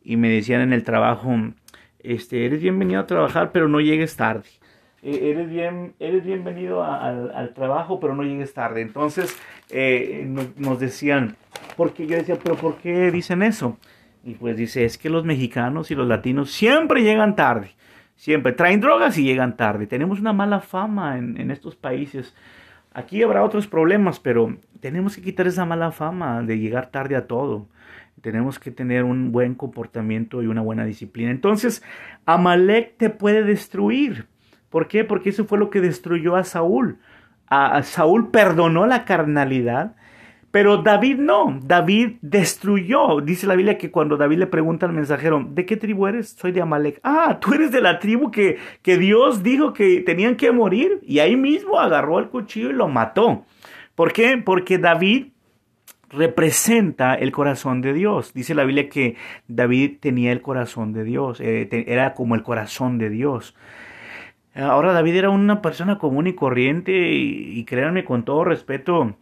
y 0.03 0.17
me 0.17 0.29
decían 0.29 0.61
en 0.61 0.73
el 0.73 0.85
trabajo, 0.85 1.35
este, 2.01 2.47
eres 2.47 2.61
bienvenido 2.61 3.01
a 3.01 3.07
trabajar, 3.07 3.51
pero 3.53 3.69
no 3.69 3.81
llegues 3.81 4.17
tarde. 4.17 4.49
E, 5.03 5.31
eres, 5.31 5.49
bien, 5.49 5.95
eres 5.99 6.25
bienvenido 6.25 6.83
al 6.83 7.53
trabajo, 7.55 8.01
pero 8.01 8.15
no 8.15 8.23
llegues 8.23 8.55
tarde. 8.55 8.81
Entonces 8.81 9.37
eh, 9.71 10.27
nos, 10.57 10.81
decían, 10.81 11.37
porque 11.77 12.07
yo 12.07 12.17
decía, 12.17 12.39
pero 12.43 12.57
¿por 12.57 12.77
qué 12.79 13.11
dicen 13.11 13.43
eso? 13.43 13.79
Y 14.25 14.35
pues 14.35 14.57
dice, 14.57 14.85
es 14.85 14.99
que 14.99 15.11
los 15.11 15.25
mexicanos 15.25 15.91
y 15.91 15.95
los 15.95 16.09
latinos 16.09 16.51
siempre 16.51 17.03
llegan 17.03 17.37
tarde. 17.37 17.73
Siempre 18.17 18.53
traen 18.53 18.81
drogas 18.81 19.19
y 19.19 19.25
llegan 19.25 19.57
tarde. 19.57 19.87
Tenemos 19.87 20.19
una 20.21 20.33
mala 20.33 20.61
fama 20.61 21.19
en, 21.19 21.51
estos 21.51 21.77
países. 21.77 22.35
Aquí 22.93 23.23
habrá 23.23 23.45
otros 23.45 23.67
problemas, 23.67 24.19
pero 24.19 24.57
tenemos 24.81 25.15
que 25.15 25.23
quitar 25.23 25.47
esa 25.47 25.67
mala 25.67 25.93
fama 25.93 26.43
de 26.43 26.59
llegar 26.59 26.91
tarde 26.91 27.15
a 27.15 27.27
todo. 27.27 27.69
Tenemos 28.23 28.59
que 28.59 28.71
tener 28.71 29.05
un 29.05 29.33
buen 29.33 29.55
comportamiento 29.55 30.43
y 30.43 30.47
una 30.47 30.63
buena 30.63 30.87
disciplina. 30.87 31.31
Entonces, 31.31 31.83
Amalek 32.25 32.97
te 32.97 33.11
puede 33.11 33.45
destruir. 33.45 34.27
¿Por 34.71 34.89
qué? 34.89 35.05
Porque 35.05 35.29
eso 35.29 35.45
fue 35.45 35.59
lo 35.59 35.69
que 35.69 35.83
destruyó 35.83 36.37
a 36.37 36.45
Saúl. 36.45 36.99
A, 37.49 37.83
Saúl 37.83 38.31
perdonó 38.31 38.87
la 38.87 39.05
carnalidad, 39.05 39.95
pero 40.57 40.79
David 40.79 41.19
no. 41.19 41.61
David 41.63 42.13
destruyó. 42.23 43.21
Dice 43.21 43.47
la 43.47 43.57
Biblia 43.57 43.77
que 43.77 43.91
cuando 43.91 44.17
David 44.17 44.39
le 44.39 44.47
pregunta 44.47 44.87
al 44.87 44.95
mensajero, 44.95 45.47
¿de 45.47 45.67
qué 45.67 45.77
tribu 45.77 46.07
eres? 46.07 46.31
Soy 46.31 46.51
de 46.51 46.63
Amalek. 46.63 46.99
Ah, 47.03 47.37
tú 47.39 47.53
eres 47.53 47.71
de 47.73 47.83
la 47.83 47.99
tribu 47.99 48.31
que, 48.31 48.57
que 48.81 48.97
Dios 48.97 49.43
dijo 49.43 49.75
que 49.75 50.01
tenían 50.01 50.35
que 50.35 50.53
morir. 50.53 51.01
Y 51.03 51.19
ahí 51.19 51.37
mismo 51.37 51.79
agarró 51.79 52.19
el 52.21 52.31
cuchillo 52.31 52.71
y 52.71 52.73
lo 52.73 52.89
mató. 52.89 53.45
¿Por 53.95 54.15
qué? 54.15 54.39
Porque 54.39 54.79
David 54.79 55.27
representa 56.09 57.17
el 57.17 57.33
corazón 57.33 57.83
de 57.83 57.93
Dios. 57.93 58.33
Dice 58.33 58.55
la 58.55 58.65
Biblia 58.65 58.89
que 58.89 59.17
David 59.49 59.99
tenía 60.01 60.33
el 60.33 60.41
corazón 60.41 60.95
de 60.95 61.05
Dios, 61.05 61.39
eh, 61.39 61.69
era 61.87 62.15
como 62.15 62.35
el 62.35 62.43
corazón 62.43 62.97
de 62.97 63.11
Dios. 63.11 63.55
Ahora 64.55 64.95
David 64.95 65.17
era 65.17 65.29
una 65.29 65.61
persona 65.61 65.99
común 65.99 66.29
y 66.29 66.33
corriente 66.33 67.11
y, 67.13 67.63
créanme 67.67 68.07
con 68.07 68.25
todo 68.25 68.43
respeto, 68.43 69.17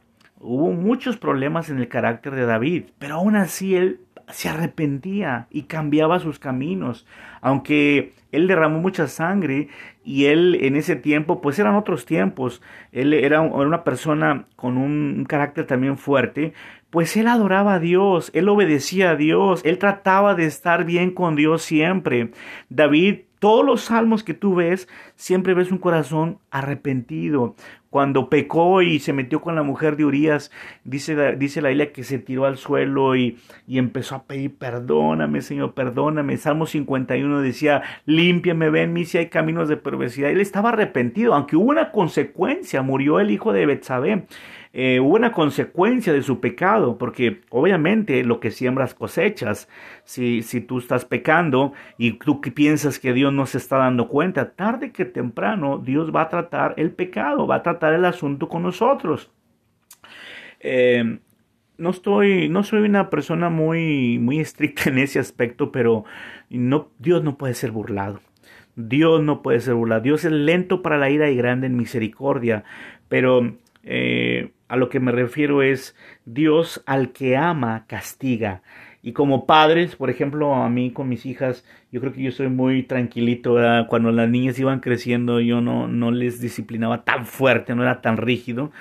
hubo 0.44 0.72
muchos 0.72 1.16
problemas 1.16 1.70
en 1.70 1.78
el 1.78 1.88
carácter 1.88 2.34
de 2.34 2.44
David, 2.44 2.84
pero 2.98 3.16
aún 3.16 3.34
así 3.34 3.74
él 3.74 4.00
se 4.28 4.48
arrepentía 4.48 5.46
y 5.50 5.62
cambiaba 5.62 6.18
sus 6.18 6.38
caminos, 6.38 7.06
aunque 7.40 8.12
él 8.32 8.46
derramó 8.46 8.80
mucha 8.80 9.06
sangre 9.06 9.68
y 10.04 10.26
él 10.26 10.58
en 10.60 10.76
ese 10.76 10.96
tiempo, 10.96 11.40
pues 11.40 11.58
eran 11.58 11.76
otros 11.76 12.04
tiempos, 12.04 12.62
él 12.92 13.12
era 13.12 13.40
una 13.40 13.84
persona 13.84 14.46
con 14.56 14.76
un 14.76 15.24
carácter 15.26 15.66
también 15.66 15.96
fuerte, 15.96 16.52
pues 16.94 17.16
él 17.16 17.26
adoraba 17.26 17.74
a 17.74 17.80
Dios, 17.80 18.30
él 18.34 18.48
obedecía 18.48 19.10
a 19.10 19.16
Dios, 19.16 19.62
él 19.64 19.78
trataba 19.78 20.36
de 20.36 20.44
estar 20.44 20.84
bien 20.84 21.10
con 21.10 21.34
Dios 21.34 21.62
siempre. 21.62 22.30
David 22.68 23.22
todos 23.40 23.66
los 23.66 23.82
salmos 23.82 24.22
que 24.22 24.32
tú 24.32 24.54
ves, 24.54 24.88
siempre 25.16 25.54
ves 25.54 25.72
un 25.72 25.78
corazón 25.78 26.38
arrepentido. 26.52 27.56
Cuando 27.90 28.30
pecó 28.30 28.80
y 28.80 29.00
se 29.00 29.12
metió 29.12 29.40
con 29.40 29.56
la 29.56 29.64
mujer 29.64 29.96
de 29.96 30.04
Urias, 30.04 30.52
dice, 30.84 31.36
dice 31.36 31.60
la 31.60 31.68
Biblia 31.70 31.92
que 31.92 32.04
se 32.04 32.18
tiró 32.18 32.46
al 32.46 32.56
suelo 32.56 33.16
y, 33.16 33.38
y 33.66 33.78
empezó 33.78 34.14
a 34.14 34.22
pedir, 34.22 34.56
perdóname, 34.56 35.42
Señor, 35.42 35.74
perdóname. 35.74 36.36
Salmo 36.36 36.64
51 36.64 37.40
decía, 37.40 37.82
límpiame, 38.06 38.70
ven 38.70 38.92
mí 38.92 39.04
si 39.04 39.18
hay 39.18 39.26
caminos 39.30 39.68
de 39.68 39.76
perversidad. 39.76 40.30
Él 40.30 40.40
estaba 40.40 40.70
arrepentido, 40.70 41.34
aunque 41.34 41.56
hubo 41.56 41.70
una 41.70 41.90
consecuencia, 41.90 42.82
murió 42.82 43.18
el 43.18 43.32
hijo 43.32 43.52
de 43.52 43.66
Betsabé. 43.66 44.26
Eh, 44.76 44.98
hubo 44.98 45.14
una 45.14 45.30
consecuencia 45.30 46.12
de 46.12 46.22
su 46.22 46.40
pecado, 46.40 46.98
porque 46.98 47.42
obviamente 47.50 48.24
lo 48.24 48.40
que 48.40 48.50
siembras 48.50 48.92
cosechas. 48.92 49.68
Si, 50.02 50.42
si 50.42 50.60
tú 50.60 50.78
estás 50.78 51.04
pecando 51.04 51.72
y 51.96 52.14
tú 52.18 52.40
piensas 52.40 52.98
que 52.98 53.12
Dios 53.12 53.32
no 53.32 53.46
se 53.46 53.58
está 53.58 53.78
dando 53.78 54.08
cuenta, 54.08 54.50
tarde 54.50 54.90
que 54.90 55.04
temprano 55.04 55.78
Dios 55.78 56.12
va 56.12 56.22
a 56.22 56.28
tratar 56.28 56.74
el 56.76 56.90
pecado, 56.90 57.46
va 57.46 57.56
a 57.56 57.62
tratar 57.62 57.94
el 57.94 58.04
asunto 58.04 58.48
con 58.48 58.64
nosotros. 58.64 59.30
Eh, 60.58 61.20
no 61.78 61.90
estoy, 61.90 62.48
no 62.48 62.64
soy 62.64 62.80
una 62.80 63.10
persona 63.10 63.50
muy, 63.50 64.18
muy 64.18 64.40
estricta 64.40 64.90
en 64.90 64.98
ese 64.98 65.20
aspecto, 65.20 65.70
pero 65.70 66.04
no, 66.50 66.88
Dios 66.98 67.22
no 67.22 67.38
puede 67.38 67.54
ser 67.54 67.70
burlado. 67.70 68.20
Dios 68.74 69.22
no 69.22 69.40
puede 69.40 69.60
ser 69.60 69.74
burlado. 69.74 70.00
Dios 70.00 70.24
es 70.24 70.32
lento 70.32 70.82
para 70.82 70.98
la 70.98 71.10
ira 71.10 71.30
y 71.30 71.36
grande 71.36 71.68
en 71.68 71.76
misericordia, 71.76 72.64
pero 73.08 73.54
eh, 73.84 74.50
a 74.68 74.76
lo 74.76 74.88
que 74.88 75.00
me 75.00 75.12
refiero 75.12 75.62
es 75.62 75.96
Dios 76.24 76.82
al 76.86 77.12
que 77.12 77.36
ama 77.36 77.84
castiga. 77.86 78.62
Y 79.02 79.12
como 79.12 79.44
padres, 79.44 79.96
por 79.96 80.08
ejemplo, 80.08 80.54
a 80.54 80.68
mí 80.70 80.90
con 80.90 81.10
mis 81.10 81.26
hijas, 81.26 81.64
yo 81.92 82.00
creo 82.00 82.14
que 82.14 82.22
yo 82.22 82.32
soy 82.32 82.48
muy 82.48 82.82
tranquilito. 82.84 83.56
Cuando 83.88 84.10
las 84.12 84.30
niñas 84.30 84.58
iban 84.58 84.80
creciendo, 84.80 85.40
yo 85.40 85.60
no, 85.60 85.88
no 85.88 86.10
les 86.10 86.40
disciplinaba 86.40 87.04
tan 87.04 87.26
fuerte, 87.26 87.74
no 87.74 87.82
era 87.82 88.00
tan 88.00 88.16
rígido. 88.16 88.72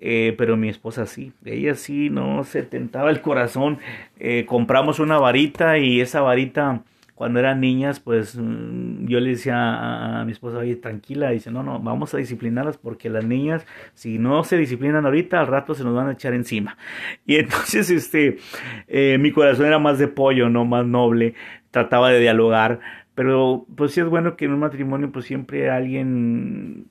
Eh, 0.00 0.34
pero 0.38 0.56
mi 0.56 0.68
esposa 0.68 1.06
sí, 1.06 1.32
ella 1.44 1.74
sí 1.74 2.08
no 2.08 2.44
se 2.44 2.62
tentaba 2.62 3.10
el 3.10 3.20
corazón. 3.20 3.78
Eh, 4.18 4.44
compramos 4.46 4.98
una 4.98 5.18
varita 5.18 5.78
y 5.78 6.00
esa 6.00 6.20
varita 6.20 6.82
cuando 7.18 7.40
eran 7.40 7.60
niñas, 7.60 7.98
pues 7.98 8.36
mm, 8.36 9.08
yo 9.08 9.18
le 9.18 9.30
decía 9.30 10.20
a, 10.20 10.24
mi 10.24 10.30
esposa, 10.30 10.58
oye, 10.58 10.76
tranquila, 10.76 11.30
dice, 11.30 11.50
no, 11.50 11.64
no, 11.64 11.80
vamos 11.80 12.14
a 12.14 12.18
disciplinarlas 12.18 12.78
porque 12.78 13.10
las 13.10 13.24
niñas, 13.24 13.66
si 13.94 14.20
no 14.20 14.44
se 14.44 14.56
disciplinan 14.56 15.04
ahorita, 15.04 15.40
al 15.40 15.48
rato 15.48 15.74
se 15.74 15.82
nos 15.82 15.96
van 15.96 16.06
a 16.06 16.12
echar 16.12 16.32
encima. 16.32 16.78
Y 17.26 17.34
entonces, 17.34 17.90
este, 17.90 18.38
eh, 18.86 19.18
mi 19.18 19.32
corazón 19.32 19.66
era 19.66 19.80
más 19.80 19.98
de 19.98 20.06
pollo, 20.06 20.48
no 20.48 20.64
más 20.64 20.86
noble, 20.86 21.34
trataba 21.72 22.10
de 22.10 22.20
dialogar, 22.20 22.78
pero 23.16 23.66
pues 23.76 23.90
sí 23.92 24.00
es 24.00 24.06
bueno 24.06 24.36
que 24.36 24.44
en 24.44 24.52
un 24.52 24.60
matrimonio, 24.60 25.10
pues 25.10 25.24
siempre 25.24 25.70
alguien 25.70 26.86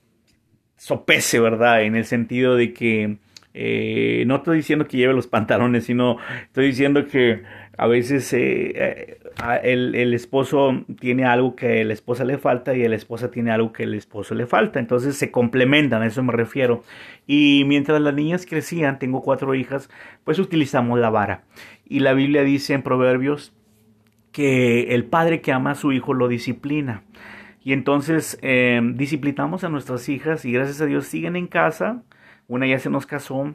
sopese, 0.76 1.40
¿verdad? 1.40 1.84
En 1.84 1.96
el 1.96 2.04
sentido 2.04 2.58
de 2.58 2.74
que 2.74 3.18
eh, 3.54 4.26
no 4.28 4.36
estoy 4.36 4.58
diciendo 4.58 4.88
que 4.88 4.98
lleve 4.98 5.14
los 5.14 5.28
pantalones, 5.28 5.86
sino 5.86 6.18
estoy 6.44 6.68
diciendo 6.68 7.08
que 7.08 7.44
a 7.78 7.86
veces 7.86 8.34
eh, 8.34 8.72
eh, 8.76 9.18
el, 9.62 9.94
el, 9.94 10.16
esposo 10.16 10.84
tiene 11.00 11.26
algo 11.26 11.56
que 11.56 11.86
la 11.86 11.94
esposa 11.94 12.26
le 12.26 12.40
falta 12.40 12.76
y 12.76 12.88
la 12.88 12.96
esposa 12.96 13.30
tiene 13.30 13.52
algo 13.52 13.72
que 13.72 13.84
el 13.84 13.94
esposo 13.94 14.34
le 14.34 14.48
falta. 14.48 14.80
Entonces 14.80 15.16
se 15.16 15.30
complementan, 15.30 16.02
a 16.02 16.08
eso 16.08 16.24
me 16.24 16.34
refiero. 16.34 16.84
Y 17.28 17.64
mientras 17.68 18.02
las 18.02 18.16
niñas 18.16 18.48
crecían, 18.48 18.98
tengo 18.98 19.22
cuatro 19.22 19.54
hijas, 19.54 19.92
pues 20.24 20.40
utilizamos 20.40 21.00
la 21.00 21.12
vara. 21.12 21.44
Y 21.86 22.00
la 22.00 22.14
Biblia 22.14 22.44
dice 22.44 22.74
en 22.74 22.82
Proverbios 22.82 23.54
que 24.32 24.96
el 24.96 25.06
padre 25.06 25.42
que 25.42 25.52
ama 25.52 25.72
a 25.72 25.76
su 25.76 25.92
hijo 25.92 26.16
lo 26.16 26.28
disciplina. 26.28 27.04
Y 27.64 27.74
entonces 27.74 28.40
eh, 28.42 28.82
disciplinamos 28.96 29.64
a 29.64 29.70
nuestras 29.70 30.10
hijas 30.10 30.46
y 30.46 30.52
gracias 30.52 30.82
a 30.82 30.86
Dios 30.88 31.06
siguen 31.06 31.36
en 31.36 31.46
casa. 31.46 32.02
Una 32.48 32.66
ya 32.66 32.80
se 32.80 32.90
nos 32.90 33.06
casó, 33.06 33.54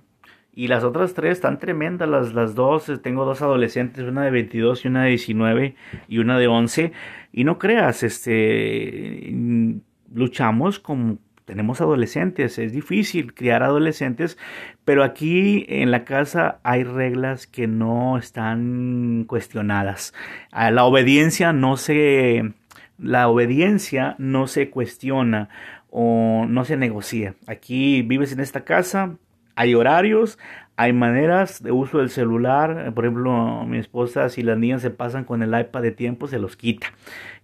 y 0.54 0.68
las 0.68 0.84
otras 0.84 1.14
tres 1.14 1.32
están 1.32 1.58
tremendas, 1.58 2.08
las, 2.08 2.34
las 2.34 2.54
dos, 2.54 2.88
eh, 2.88 2.98
tengo 2.98 3.24
dos 3.24 3.40
adolescentes, 3.40 4.04
una 4.04 4.22
de 4.22 4.30
22 4.30 4.84
y 4.84 4.88
una 4.88 5.04
de 5.04 5.08
19 5.10 5.74
y 6.08 6.18
una 6.18 6.38
de 6.38 6.46
11. 6.46 6.92
Y 7.32 7.44
no 7.44 7.58
creas, 7.58 8.02
este, 8.02 9.30
mm, 9.32 9.76
luchamos 10.14 10.78
con, 10.78 11.20
tenemos 11.46 11.80
adolescentes, 11.80 12.58
es 12.58 12.72
difícil 12.72 13.32
criar 13.32 13.62
adolescentes, 13.62 14.36
pero 14.84 15.04
aquí 15.04 15.64
en 15.68 15.90
la 15.90 16.04
casa 16.04 16.60
hay 16.64 16.84
reglas 16.84 17.46
que 17.46 17.66
no 17.66 18.18
están 18.18 19.24
cuestionadas. 19.26 20.12
La 20.52 20.84
obediencia 20.84 21.54
no 21.54 21.78
se, 21.78 22.52
la 22.98 23.28
obediencia 23.28 24.16
no 24.18 24.46
se 24.46 24.68
cuestiona 24.68 25.48
o 25.90 26.44
no 26.46 26.66
se 26.66 26.76
negocia. 26.76 27.36
Aquí 27.46 28.02
vives 28.02 28.32
en 28.32 28.40
esta 28.40 28.64
casa, 28.64 29.16
hay 29.62 29.77
horarios, 29.77 30.38
hay 30.77 30.92
maneras 30.92 31.62
de 31.62 31.70
uso 31.70 31.98
del 31.98 32.11
celular. 32.11 32.92
Por 32.94 33.05
ejemplo, 33.05 33.64
mi 33.64 33.79
esposa, 33.79 34.29
si 34.29 34.42
las 34.42 34.59
niñas 34.59 34.83
se 34.83 34.90
pasan 34.90 35.25
con 35.25 35.42
el 35.42 35.59
iPad 35.59 35.83
de 35.83 35.92
tiempo, 35.92 36.27
se 36.27 36.40
los 36.40 36.57
quita. 36.57 36.88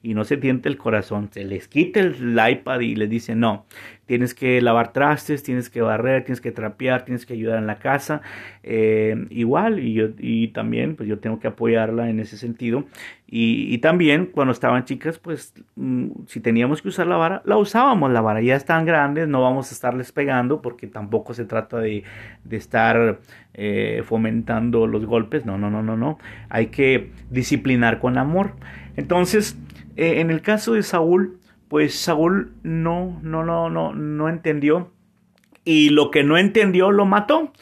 Y 0.02 0.14
no 0.14 0.24
se 0.24 0.36
tiente 0.36 0.68
el 0.68 0.76
corazón. 0.76 1.28
Se 1.32 1.44
les 1.44 1.66
quita 1.66 2.00
el 2.00 2.38
iPad 2.50 2.80
y 2.80 2.94
les 2.94 3.10
dice, 3.10 3.34
no, 3.34 3.66
tienes 4.06 4.32
que 4.32 4.60
lavar 4.62 4.92
trastes, 4.92 5.42
tienes 5.42 5.68
que 5.68 5.82
barrer, 5.82 6.24
tienes 6.24 6.40
que 6.40 6.52
trapear, 6.52 7.04
tienes 7.04 7.26
que 7.26 7.34
ayudar 7.34 7.58
en 7.58 7.66
la 7.66 7.78
casa. 7.78 8.22
Eh, 8.62 9.26
igual, 9.30 9.80
y, 9.80 9.92
yo, 9.92 10.06
y 10.18 10.48
también, 10.48 10.96
pues 10.96 11.08
yo 11.08 11.18
tengo 11.18 11.40
que 11.40 11.48
apoyarla 11.48 12.08
en 12.08 12.20
ese 12.20 12.38
sentido. 12.38 12.84
Y, 13.30 13.76
también, 13.78 14.24
cuando 14.24 14.52
estaban 14.52 14.86
chicas, 14.86 15.18
pues 15.18 15.52
mm, 15.76 16.10
si 16.26 16.40
teníamos 16.40 16.80
que 16.80 16.88
usar 16.88 17.06
la 17.06 17.18
vara, 17.18 17.42
la 17.44 17.58
usábamos 17.58 18.10
la 18.10 18.22
vara. 18.22 18.40
Ya 18.40 18.56
están 18.56 18.86
grandes, 18.86 19.28
no 19.28 19.42
vamos 19.42 19.70
a 19.70 19.74
estarles 19.74 20.12
pegando 20.12 20.62
porque 20.62 20.86
tampoco 20.86 21.34
se 21.34 21.44
trata 21.44 21.78
de, 21.78 22.04
de 22.44 22.56
estar 22.56 23.20
eh, 23.52 24.02
fomentando 24.06 24.86
los 24.86 25.04
golpes. 25.04 25.44
No, 25.44 25.58
no, 25.58 25.70
no, 25.70 25.82
no, 25.82 25.98
no. 25.98 26.18
Hay 26.48 26.68
que 26.68 27.10
disciplinar 27.28 27.98
con 27.98 28.16
amor. 28.16 28.52
Entonces, 28.96 29.58
eh, 29.98 30.20
en 30.20 30.30
el 30.30 30.42
caso 30.42 30.74
de 30.74 30.84
Saúl, 30.84 31.40
pues 31.66 31.98
Saúl 31.98 32.52
no, 32.62 33.18
no, 33.22 33.44
no, 33.44 33.68
no, 33.68 33.92
no 33.92 34.28
entendió. 34.28 34.92
Y 35.64 35.90
lo 35.90 36.12
que 36.12 36.22
no 36.22 36.38
entendió 36.38 36.92
lo 36.92 37.04
mató. 37.04 37.52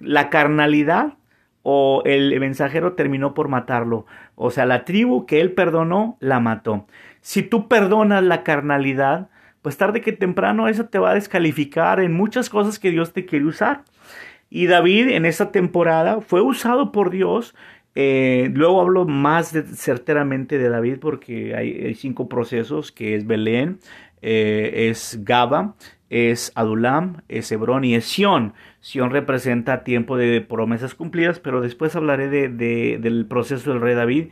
La 0.00 0.28
carnalidad 0.28 1.14
o 1.62 2.02
el 2.04 2.38
mensajero 2.40 2.94
terminó 2.94 3.32
por 3.32 3.46
matarlo. 3.46 4.06
O 4.34 4.50
sea, 4.50 4.66
la 4.66 4.84
tribu 4.84 5.24
que 5.24 5.40
él 5.40 5.52
perdonó 5.52 6.16
la 6.18 6.40
mató. 6.40 6.86
Si 7.20 7.44
tú 7.44 7.68
perdonas 7.68 8.24
la 8.24 8.42
carnalidad, 8.42 9.30
pues 9.62 9.76
tarde 9.76 10.00
que 10.00 10.12
temprano 10.12 10.66
eso 10.66 10.86
te 10.86 10.98
va 10.98 11.12
a 11.12 11.14
descalificar 11.14 12.00
en 12.00 12.12
muchas 12.12 12.50
cosas 12.50 12.80
que 12.80 12.90
Dios 12.90 13.12
te 13.12 13.24
quiere 13.24 13.46
usar. 13.46 13.84
Y 14.50 14.66
David 14.66 15.10
en 15.10 15.26
esa 15.26 15.52
temporada 15.52 16.20
fue 16.20 16.42
usado 16.42 16.90
por 16.90 17.10
Dios 17.10 17.54
eh, 17.94 18.50
luego 18.52 18.80
hablo 18.80 19.04
más 19.04 19.48
certeramente 19.74 20.58
de 20.58 20.68
David 20.68 20.98
porque 21.00 21.54
hay, 21.54 21.94
cinco 21.94 22.28
procesos, 22.28 22.90
que 22.90 23.14
es 23.14 23.26
Belén, 23.26 23.78
eh, 24.22 24.88
es 24.90 25.20
Gaba, 25.22 25.74
es 26.10 26.52
Adulam, 26.54 27.22
es 27.28 27.50
Hebrón 27.52 27.84
y 27.84 27.94
es 27.94 28.04
Sión. 28.04 28.54
Sión 28.80 29.10
representa 29.10 29.84
tiempo 29.84 30.16
de 30.16 30.40
promesas 30.40 30.94
cumplidas, 30.94 31.40
pero 31.40 31.60
después 31.60 31.96
hablaré 31.96 32.28
de, 32.28 32.98
del 32.98 33.26
proceso 33.26 33.70
del 33.70 33.80
rey 33.80 33.94
David. 33.94 34.28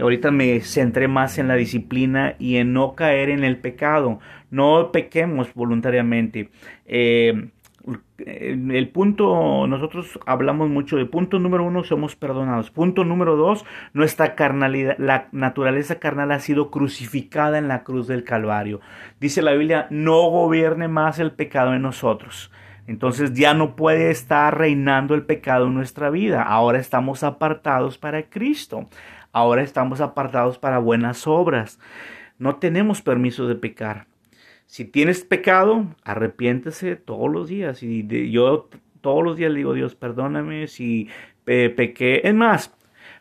ahorita 0.00 0.30
me 0.30 0.60
centré 0.60 1.08
más 1.08 1.38
en 1.38 1.48
la 1.48 1.56
disciplina 1.56 2.36
y 2.38 2.56
en 2.56 2.72
no 2.72 2.94
caer 2.94 3.30
en 3.30 3.44
el 3.44 3.58
pecado. 3.58 4.20
No 4.50 4.92
pequemos 4.92 5.52
voluntariamente. 5.54 6.50
Eh, 6.86 7.48
el 8.18 8.88
punto, 8.88 9.66
nosotros 9.66 10.18
hablamos 10.26 10.68
mucho 10.68 10.96
de 10.96 11.06
punto 11.06 11.38
número 11.38 11.64
uno, 11.64 11.84
somos 11.84 12.16
perdonados. 12.16 12.70
Punto 12.70 13.04
número 13.04 13.36
dos, 13.36 13.64
nuestra 13.92 14.34
carnalidad, 14.34 14.96
la 14.98 15.28
naturaleza 15.32 15.98
carnal 15.98 16.32
ha 16.32 16.40
sido 16.40 16.70
crucificada 16.70 17.58
en 17.58 17.68
la 17.68 17.84
cruz 17.84 18.08
del 18.08 18.24
Calvario. 18.24 18.80
Dice 19.20 19.42
la 19.42 19.52
Biblia, 19.52 19.86
no 19.90 20.28
gobierne 20.30 20.88
más 20.88 21.18
el 21.18 21.32
pecado 21.32 21.74
en 21.74 21.82
nosotros. 21.82 22.50
Entonces 22.86 23.34
ya 23.34 23.54
no 23.54 23.76
puede 23.76 24.10
estar 24.10 24.56
reinando 24.56 25.14
el 25.14 25.24
pecado 25.24 25.66
en 25.66 25.74
nuestra 25.74 26.10
vida. 26.10 26.42
Ahora 26.42 26.78
estamos 26.78 27.22
apartados 27.24 27.98
para 27.98 28.24
Cristo. 28.24 28.88
Ahora 29.32 29.62
estamos 29.62 30.00
apartados 30.00 30.58
para 30.58 30.78
buenas 30.78 31.26
obras. 31.26 31.78
No 32.38 32.56
tenemos 32.56 33.02
permiso 33.02 33.46
de 33.48 33.56
pecar. 33.56 34.06
Si 34.66 34.84
tienes 34.84 35.24
pecado, 35.24 35.94
arrepiéntese 36.04 36.96
todos 36.96 37.30
los 37.30 37.48
días. 37.48 37.82
Y 37.82 38.06
yo 38.30 38.68
todos 39.00 39.24
los 39.24 39.36
días 39.36 39.50
le 39.52 39.58
digo, 39.58 39.74
Dios, 39.74 39.94
perdóname 39.94 40.66
si 40.66 41.08
pequé. 41.44 42.22
Es 42.24 42.34
más, 42.34 42.74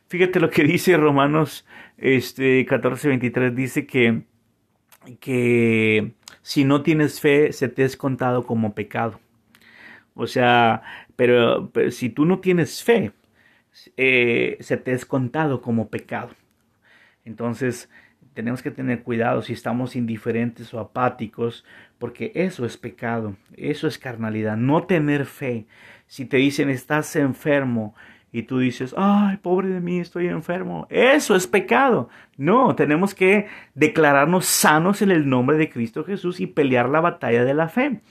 fíjate 0.07 0.39
lo 0.39 0.49
que 0.49 0.63
dice 0.65 0.97
Romanos 0.97 1.65
este, 1.97 2.65
14, 2.65 3.07
23, 3.09 3.55
dice 3.55 3.85
que, 3.85 4.23
que 5.19 6.13
si 6.41 6.63
no 6.63 6.83
tienes 6.83 7.21
fe, 7.21 7.53
se 7.53 7.69
te 7.69 7.83
es 7.83 7.97
contado 7.97 8.43
como 8.43 8.75
pecado. 8.75 9.19
O 10.15 10.27
sea, 10.27 10.83
pero, 11.15 11.71
si 11.91 12.09
tú 12.09 12.25
no 12.25 12.39
tienes 12.39 12.83
fe, 12.83 13.11
eh, 13.97 14.57
se 14.61 14.77
te 14.77 14.93
es 14.93 15.05
contado 15.05 15.61
como 15.61 15.89
pecado. 15.89 16.29
Entonces, 17.25 17.89
tenemos 18.35 18.61
que 18.61 18.69
tener 18.69 19.01
cuidado 19.01 19.41
si 19.41 19.53
estamos 19.53 19.95
indiferentes 19.95 20.73
o 20.73 20.79
apáticos, 20.79 21.65
porque 21.97 22.33
eso 22.35 22.65
es 22.65 22.75
pecado, 22.75 23.35
eso 23.55 23.87
es 23.87 23.97
carnalidad, 23.97 24.57
no 24.57 24.83
tener 24.83 25.25
fe. 25.25 25.65
Si 26.05 26.25
te 26.25 26.37
dicen 26.37 26.69
estás 26.69 27.15
enfermo 27.15 27.95
y 28.33 28.43
tú 28.43 28.59
dices, 28.59 28.93
ay, 28.97 29.37
pobre 29.37 29.69
de 29.69 29.79
mí, 29.79 30.01
estoy 30.01 30.27
enfermo, 30.27 30.85
eso 30.89 31.35
es 31.35 31.47
pecado. 31.47 32.09
No, 32.35 32.75
tenemos 32.75 33.15
que 33.15 33.47
declararnos 33.73 34.45
sanos 34.45 35.01
en 35.01 35.11
el 35.11 35.29
nombre 35.29 35.55
de 35.57 35.69
Cristo 35.69 36.03
Jesús 36.03 36.41
y 36.41 36.47
pelear 36.47 36.89
la 36.89 36.99
batalla 36.99 37.45
de 37.45 37.53
la 37.53 37.69
fe 37.69 38.01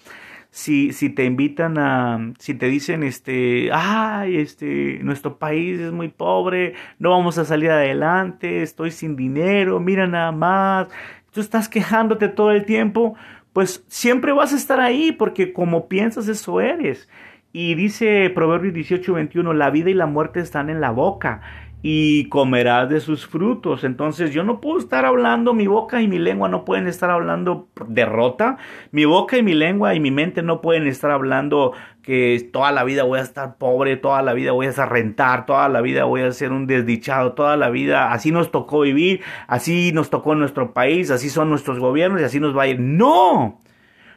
si, 0.55 0.93
si 0.93 1.11
te 1.11 1.25
invitan 1.25 1.79
a, 1.79 2.33
si 2.38 2.55
te 2.55 2.67
dicen, 2.67 3.03
este, 3.03 3.71
ay, 3.73 4.37
este, 4.37 5.01
nuestro 5.03 5.37
país 5.37 5.81
es 5.81 5.90
muy 5.90 6.07
pobre, 6.07 6.75
no 7.01 7.11
vamos 7.11 7.38
a 7.38 7.45
salir 7.45 7.73
adelante, 7.73 8.62
estoy 8.62 8.93
sin 8.93 9.17
dinero, 9.17 9.81
mira 9.81 10.07
nada 10.07 10.31
más, 10.31 10.87
tú 11.33 11.40
estás 11.40 11.69
quejándote 11.69 12.29
todo 12.29 12.53
el 12.53 12.64
tiempo, 12.67 13.17
pues 13.53 13.85
siempre 13.88 14.31
vas 14.33 14.53
a 14.53 14.57
estar 14.57 14.79
ahí 14.79 15.11
porque 15.11 15.53
como 15.53 15.88
piensas 15.88 16.29
eso 16.29 16.61
eres. 16.61 17.09
Y 17.53 17.75
dice 17.75 18.31
Proverbios 18.33 18.75
18, 18.75 19.12
21, 19.12 19.55
la 19.55 19.71
vida 19.71 19.90
y 19.90 19.95
la 19.95 20.07
muerte 20.07 20.38
están 20.38 20.71
en 20.71 20.81
la 20.81 20.93
boca 20.93 21.40
y 21.87 22.31
comerás 22.31 22.88
de 22.88 22.99
sus 22.99 23.27
frutos. 23.27 23.85
Entonces 23.85 24.33
yo 24.33 24.42
no 24.42 24.59
puedo 24.62 24.79
estar 24.79 25.05
hablando, 25.05 25.53
mi 25.53 25.66
boca 25.66 26.01
y 26.01 26.09
mi 26.09 26.18
lengua 26.18 26.49
no 26.49 26.64
pueden 26.64 26.87
estar 26.87 27.11
hablando 27.11 27.68
derrota, 27.88 28.57
mi 28.90 29.05
boca 29.05 29.37
y 29.37 29.42
mi 29.42 29.53
lengua 29.53 29.94
y 29.94 30.01
mi 30.01 30.11
mente 30.11 30.42
no 30.42 30.62
pueden 30.62 30.87
estar 30.87 31.11
hablando 31.11 31.73
que 32.03 32.49
toda 32.55 32.73
la 32.73 32.85
vida 32.85 33.03
voy 33.03 33.18
a 33.18 33.23
estar 33.23 33.59
pobre, 33.59 33.99
toda 33.99 34.23
la 34.23 34.33
vida 34.33 34.53
voy 34.53 34.66
a 34.66 34.87
rentar, 34.87 35.44
toda 35.44 35.68
la 35.68 35.83
vida 35.83 36.05
voy 36.05 36.23
a 36.23 36.33
ser 36.33 36.53
un 36.53 36.66
desdichado, 36.66 37.33
toda 37.35 37.59
la 37.59 37.68
vida 37.68 38.14
así 38.14 38.33
nos 38.33 38.51
tocó 38.51 38.81
vivir, 38.81 39.20
así 39.47 39.92
nos 39.92 40.09
tocó 40.09 40.35
nuestro 40.35 40.73
país, 40.73 41.11
así 41.11 41.29
son 41.29 41.51
nuestros 41.51 41.79
gobiernos 41.79 42.18
y 42.23 42.25
así 42.25 42.40
nos 42.40 42.57
va 42.57 42.62
a 42.62 42.68
ir. 42.68 42.81
No, 42.81 43.61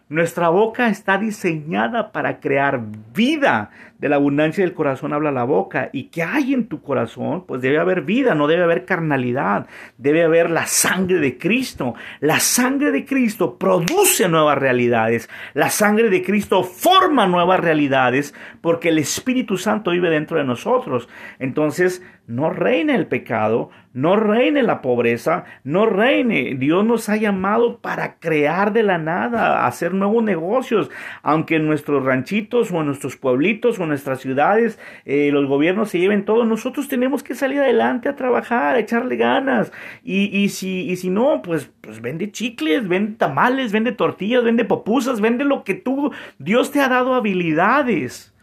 nuestra 0.10 0.48
boca 0.48 0.88
está 0.88 1.18
diseñada 1.18 2.14
para 2.14 2.40
crear 2.40 2.82
vida. 3.14 3.72
De 4.00 4.10
la 4.10 4.18
abundancia 4.18 4.64
del 4.64 4.74
corazón 4.76 5.14
habla 5.14 5.32
la 5.32 5.44
boca. 5.44 5.90
¿Y 5.92 6.06
qué 6.06 6.24
hay 6.24 6.54
en 6.54 6.68
tu 6.68 6.82
corazón? 6.82 7.46
Pues 7.48 7.62
debe 7.62 7.80
haber 7.80 8.02
vida, 8.02 8.36
no 8.36 8.48
debe 8.48 8.64
haber 8.64 8.86
carnalidad. 8.86 9.68
Debe 9.98 10.24
haber 10.24 10.52
la 10.52 10.68
sangre 10.68 11.20
de 11.20 11.38
Cristo. 11.38 11.96
La 12.20 12.40
sangre 12.40 12.92
de 12.92 13.06
Cristo 13.06 13.58
produce 13.58 14.30
nuevas 14.30 14.58
realidades. 14.58 15.30
La 15.54 15.70
sangre 15.70 16.10
de 16.10 16.22
Cristo 16.22 16.64
forma 16.64 17.26
nuevas 17.26 17.60
realidades 17.60 18.36
porque 18.62 18.90
el 18.90 19.00
Espíritu 19.00 19.58
Santo 19.58 19.92
vive 19.92 20.10
dentro 20.10 20.38
de 20.38 20.44
nosotros. 20.44 21.10
Entonces, 21.40 22.04
no 22.28 22.50
reine 22.50 22.94
el 22.94 23.08
pecado, 23.08 23.70
no 23.94 24.18
reine 24.18 24.62
la 24.62 24.82
pobreza, 24.82 25.46
no 25.64 25.86
reine. 25.86 26.56
Dios 26.56 26.86
nos 26.86 27.08
ha 27.08 27.16
llamado 27.16 27.80
para 27.80 28.20
crear 28.20 28.74
de 28.74 28.84
la 28.84 28.98
nada, 28.98 29.66
hacer 29.66 29.94
nuevos 29.94 30.22
negocios, 30.24 30.92
aunque 31.24 31.56
en 31.56 31.66
nuestros 31.66 32.04
ranchitos 32.04 32.70
o 32.72 32.82
en 32.82 32.88
nuestros 32.88 33.16
pueblitos 33.16 33.80
nuestras 33.88 34.20
ciudades 34.20 34.80
eh, 35.06 35.30
los 35.32 35.46
gobiernos 35.46 35.90
se 35.90 36.00
lleven 36.00 36.26
todo, 36.26 36.46
nosotros 36.46 36.88
tenemos 36.88 37.24
que 37.24 37.36
salir 37.36 37.60
adelante 37.60 38.10
a 38.10 38.16
trabajar, 38.16 38.76
a 38.76 38.80
echarle 38.80 39.16
ganas. 39.16 39.72
Y, 40.04 40.26
y, 40.38 40.50
si, 40.50 40.90
y 40.90 40.96
si 40.98 41.10
no, 41.10 41.42
pues, 41.42 41.70
pues 41.82 42.02
vende 42.02 42.32
chicles, 42.32 42.88
vende 42.88 43.18
tamales, 43.18 43.72
vende 43.72 43.92
tortillas, 43.92 44.44
vende 44.44 44.66
popusas, 44.66 45.22
vende 45.22 45.46
lo 45.46 45.64
que 45.64 45.74
tú, 45.74 46.12
Dios 46.38 46.72
te 46.72 46.80
ha 46.80 46.90
dado 46.90 47.14
habilidades. 47.16 48.34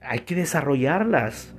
Hay 0.00 0.20
que 0.20 0.34
desarrollarlas. 0.34 1.54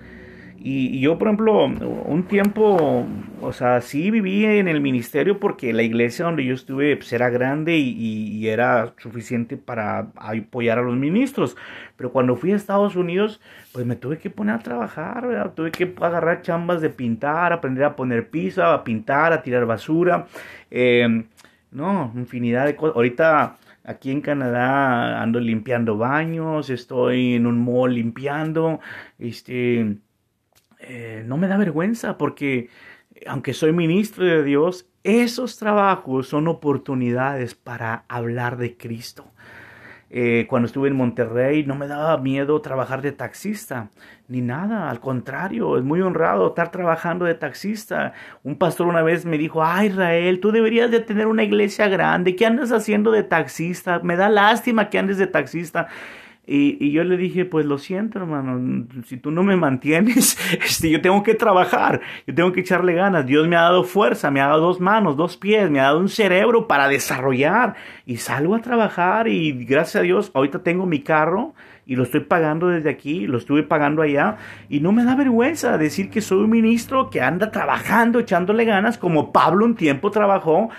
Y, 0.67 0.99
yo, 0.99 1.19
por 1.19 1.27
ejemplo, 1.27 1.65
un 1.65 2.23
tiempo, 2.23 3.05
o 3.39 3.53
sea, 3.53 3.81
sí 3.81 4.09
viví 4.09 4.45
en 4.45 4.67
el 4.67 4.81
ministerio 4.81 5.39
porque 5.39 5.71
la 5.73 5.83
iglesia 5.83 6.25
donde 6.25 6.43
yo 6.43 6.55
estuve 6.55 6.97
pues, 6.97 7.13
era 7.13 7.29
grande 7.29 7.77
y, 7.77 8.47
era 8.47 8.95
suficiente 8.97 9.57
para 9.57 10.07
apoyar 10.15 10.79
a 10.79 10.81
los 10.81 10.95
ministros. 10.95 11.55
Pero 11.97 12.11
cuando 12.11 12.35
fui 12.35 12.51
a 12.51 12.55
Estados 12.55 12.95
Unidos, 12.95 13.39
pues 13.73 13.85
me 13.85 13.95
tuve 13.95 14.17
que 14.17 14.31
poner 14.31 14.55
a 14.55 14.59
trabajar, 14.59 15.53
tuve 15.53 15.69
que 15.71 15.93
agarrar 16.01 16.41
chambas 16.41 16.81
de 16.81 16.89
pintar, 16.89 17.53
aprender 17.53 17.83
a 17.83 17.95
poner 17.95 18.31
piso, 18.31 18.63
a 18.65 18.83
pintar, 18.83 19.33
a 19.33 19.43
tirar 19.43 19.67
basura. 19.67 20.25
Em, 20.71 21.25
no, 21.71 22.11
infinidad 22.15 22.65
de 22.65 22.75
cosas. 22.75 22.95
Ahorita 22.95 23.57
aquí 23.83 24.09
en 24.09 24.21
Canadá 24.21 25.21
ando 25.21 25.39
limpiando 25.39 25.95
baños, 25.95 26.71
estoy 26.71 27.35
en 27.35 27.45
un 27.45 27.59
mall 27.63 27.93
limpiando, 27.93 28.79
este 29.19 29.97
eh, 30.87 31.23
no 31.25 31.37
me 31.37 31.47
da 31.47 31.57
vergüenza 31.57 32.17
porque 32.17 32.69
aunque 33.27 33.53
soy 33.53 33.71
ministro 33.71 34.25
de 34.25 34.43
Dios, 34.43 34.87
esos 35.03 35.57
trabajos 35.57 36.27
son 36.27 36.47
oportunidades 36.47 37.55
para 37.55 38.05
hablar 38.07 38.57
de 38.57 38.75
Cristo. 38.75 39.25
Eh, 40.11 40.45
cuando 40.47 40.67
estuve 40.67 40.87
en 40.87 40.95
Monterrey 40.95 41.65
no 41.65 41.75
me 41.75 41.87
daba 41.87 42.17
miedo 42.17 42.61
trabajar 42.61 43.01
de 43.01 43.11
taxista, 43.11 43.89
ni 44.27 44.41
nada, 44.41 44.89
al 44.89 44.99
contrario, 44.99 45.77
es 45.77 45.83
muy 45.83 45.99
honrado 46.01 46.47
estar 46.47 46.71
trabajando 46.71 47.25
de 47.25 47.33
taxista. 47.33 48.13
Un 48.43 48.57
pastor 48.57 48.87
una 48.87 49.01
vez 49.01 49.25
me 49.25 49.37
dijo, 49.37 49.63
ah 49.63 49.83
Israel, 49.83 50.39
tú 50.39 50.51
deberías 50.51 50.91
de 50.91 50.99
tener 50.99 51.27
una 51.27 51.43
iglesia 51.43 51.87
grande, 51.87 52.35
¿qué 52.35 52.45
andas 52.45 52.71
haciendo 52.71 53.11
de 53.11 53.23
taxista? 53.23 53.99
Me 54.03 54.15
da 54.15 54.29
lástima 54.29 54.89
que 54.89 54.99
andes 54.99 55.17
de 55.17 55.27
taxista. 55.27 55.87
Y, 56.47 56.91
yo 56.91 57.03
le 57.03 57.17
dije, 57.17 57.45
pues 57.45 57.65
lo 57.65 57.77
siento, 57.77 58.19
hermano, 58.19 58.87
si 59.05 59.17
tú 59.17 59.31
no 59.31 59.43
me 59.43 59.55
mantienes, 59.55 60.37
este, 60.63 60.89
yo 60.89 61.01
tengo 61.01 61.23
que 61.23 61.33
trabajar, 61.33 62.01
yo 62.27 62.35
tengo 62.35 62.51
que 62.51 62.61
echarle 62.61 62.93
ganas. 62.93 63.25
Dios 63.25 63.47
me 63.47 63.55
ha 63.55 63.61
dado 63.61 63.83
fuerza, 63.83 64.31
me 64.31 64.41
ha 64.41 64.47
dado 64.47 64.61
dos 64.61 64.79
manos, 64.79 65.17
dos 65.17 65.37
pies, 65.37 65.69
me 65.71 65.79
ha 65.79 65.83
dado 65.83 65.99
un 65.99 66.09
cerebro 66.09 66.67
para 66.67 66.87
desarrollar. 66.87 67.75
Y 68.05 68.17
salgo 68.17 68.55
a 68.55 68.61
trabajar 68.61 69.27
y 69.27 69.65
gracias 69.65 69.97
a 69.97 70.01
Dios, 70.01 70.31
ahorita 70.33 70.63
tengo 70.63 70.85
mi 70.85 71.01
carro 71.01 71.53
y 71.85 71.95
lo 71.95 72.03
estoy 72.03 72.21
pagando 72.21 72.67
desde 72.67 72.89
aquí, 72.89 73.27
lo 73.27 73.37
estuve 73.37 73.63
pagando 73.63 74.01
allá. 74.01 74.37
Y 74.69 74.79
no 74.79 74.91
me 74.91 75.03
da 75.03 75.15
vergüenza 75.15 75.77
decir 75.77 76.09
que 76.09 76.21
soy 76.21 76.39
un 76.43 76.49
ministro 76.49 77.09
que 77.09 77.21
anda 77.21 77.51
trabajando, 77.51 78.19
echándole 78.19 78.65
ganas, 78.65 78.97
como 78.97 79.31
Pablo 79.31 79.65
un 79.65 79.75
tiempo 79.75 80.11
trabajó 80.11 80.69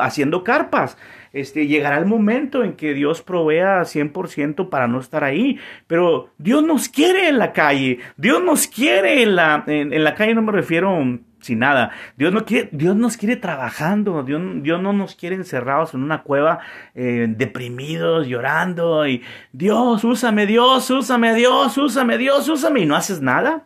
haciendo 0.00 0.42
carpas. 0.42 0.98
Este, 1.32 1.66
llegará 1.66 1.98
el 1.98 2.06
momento 2.06 2.64
en 2.64 2.74
que 2.74 2.94
Dios 2.94 3.20
provea 3.22 3.82
100% 3.82 4.70
para 4.70 4.88
no 4.88 5.00
estar 5.00 5.22
ahí, 5.22 5.58
pero 5.86 6.30
Dios 6.38 6.64
nos 6.64 6.88
quiere 6.88 7.28
en 7.28 7.38
la 7.38 7.52
calle, 7.52 7.98
Dios 8.16 8.42
nos 8.42 8.66
quiere 8.66 9.22
en 9.22 9.36
la, 9.36 9.62
en, 9.66 10.02
la 10.02 10.14
calle, 10.14 10.34
no 10.34 10.40
me 10.40 10.52
refiero 10.52 10.98
sin 11.46 11.60
nada. 11.60 11.92
Dios, 12.16 12.32
no 12.32 12.44
quiere, 12.44 12.68
Dios 12.72 12.96
nos 12.96 13.16
quiere 13.16 13.36
trabajando, 13.36 14.22
Dios, 14.22 14.42
Dios 14.62 14.80
no 14.82 14.92
nos 14.92 15.14
quiere 15.14 15.36
encerrados 15.36 15.94
en 15.94 16.02
una 16.02 16.22
cueva, 16.22 16.58
eh, 16.94 17.26
deprimidos, 17.28 18.26
llorando, 18.26 19.06
y 19.06 19.22
Dios, 19.52 20.04
úsame, 20.04 20.46
Dios, 20.46 20.90
úsame, 20.90 21.34
Dios, 21.34 21.78
úsame, 21.78 22.18
Dios, 22.18 22.48
úsame, 22.48 22.80
y 22.80 22.86
no 22.86 22.96
haces 22.96 23.20
nada. 23.20 23.64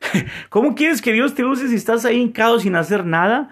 ¿Cómo 0.48 0.74
quieres 0.74 1.02
que 1.02 1.12
Dios 1.12 1.34
te 1.34 1.44
use 1.44 1.68
si 1.68 1.74
estás 1.74 2.04
ahí 2.04 2.20
hincado 2.20 2.60
sin 2.60 2.76
hacer 2.76 3.04
nada? 3.04 3.50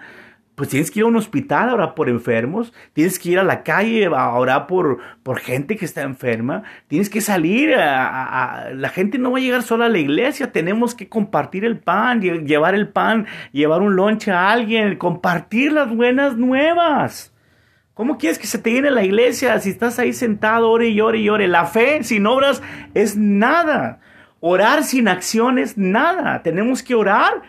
Pues 0.57 0.69
tienes 0.69 0.89
que 0.89 1.01
ir 1.01 1.03
a 1.03 1.07
un 1.07 1.15
hospital 1.15 1.69
a 1.69 1.75
orar 1.75 1.93
por 1.93 2.09
enfermos, 2.09 2.73
tienes 2.93 3.19
que 3.19 3.29
ir 3.29 3.37
a 3.37 3.43
la 3.43 3.61
calle 3.61 4.07
a 4.07 4.31
orar 4.31 4.65
por, 4.65 4.97
por 5.21 5.37
gente 5.37 5.75
que 5.75 5.85
está 5.85 6.01
enferma, 6.01 6.63
tienes 6.87 7.11
que 7.11 7.21
salir, 7.21 7.75
a, 7.75 8.71
la 8.73 8.89
gente 8.89 9.19
no 9.19 9.31
va 9.31 9.37
a 9.37 9.41
llegar 9.41 9.61
sola 9.61 9.85
a 9.85 9.89
la 9.89 9.99
iglesia, 9.99 10.51
tenemos 10.51 10.95
que 10.95 11.09
compartir 11.09 11.63
el 11.63 11.77
pan, 11.77 12.21
llevar 12.21 12.73
el 12.73 12.89
pan, 12.89 13.27
llevar 13.51 13.83
un 13.83 13.95
lonche 13.95 14.31
a 14.31 14.49
alguien, 14.49 14.95
compartir 14.97 15.73
las 15.73 15.95
buenas 15.95 16.37
nuevas. 16.37 17.31
¿Cómo 17.93 18.17
quieres 18.17 18.39
que 18.39 18.47
se 18.47 18.57
te 18.57 18.71
llene 18.71 18.89
la 18.89 19.03
iglesia 19.03 19.59
si 19.59 19.69
estás 19.69 19.99
ahí 19.99 20.11
sentado, 20.11 20.71
ore 20.71 20.89
y 20.89 20.99
ore 21.01 21.19
y 21.19 21.29
ore? 21.29 21.47
La 21.47 21.67
fe 21.67 22.03
sin 22.03 22.25
obras 22.25 22.63
es 22.95 23.15
nada. 23.15 23.99
Orar 24.39 24.83
sin 24.83 25.07
acción 25.07 25.59
es 25.59 25.77
nada. 25.77 26.41
Tenemos 26.41 26.81
que 26.81 26.95
orar 26.95 27.43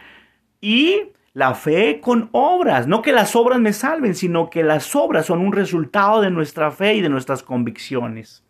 y 0.60 1.12
la 1.34 1.54
fe 1.54 2.00
con 2.00 2.28
obras, 2.32 2.86
no 2.86 3.02
que 3.02 3.12
las 3.12 3.36
obras 3.36 3.60
me 3.60 3.72
salven, 3.72 4.14
sino 4.14 4.50
que 4.50 4.62
las 4.62 4.94
obras 4.96 5.26
son 5.26 5.40
un 5.40 5.52
resultado 5.52 6.20
de 6.20 6.30
nuestra 6.30 6.70
fe 6.70 6.94
y 6.94 7.00
de 7.00 7.08
nuestras 7.08 7.42
convicciones. 7.42 8.44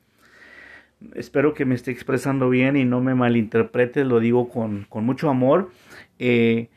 Espero 1.15 1.55
que 1.55 1.65
me 1.65 1.75
esté 1.75 1.91
expresando 1.91 2.49
bien 2.49 2.77
y 2.77 2.85
no 2.85 3.01
me 3.01 3.15
malinterpretes, 3.15 4.07
lo 4.07 4.19
digo 4.19 4.49
con, 4.49 4.87
mucho 4.91 5.31
amor 5.31 5.71
eh, 6.19 6.71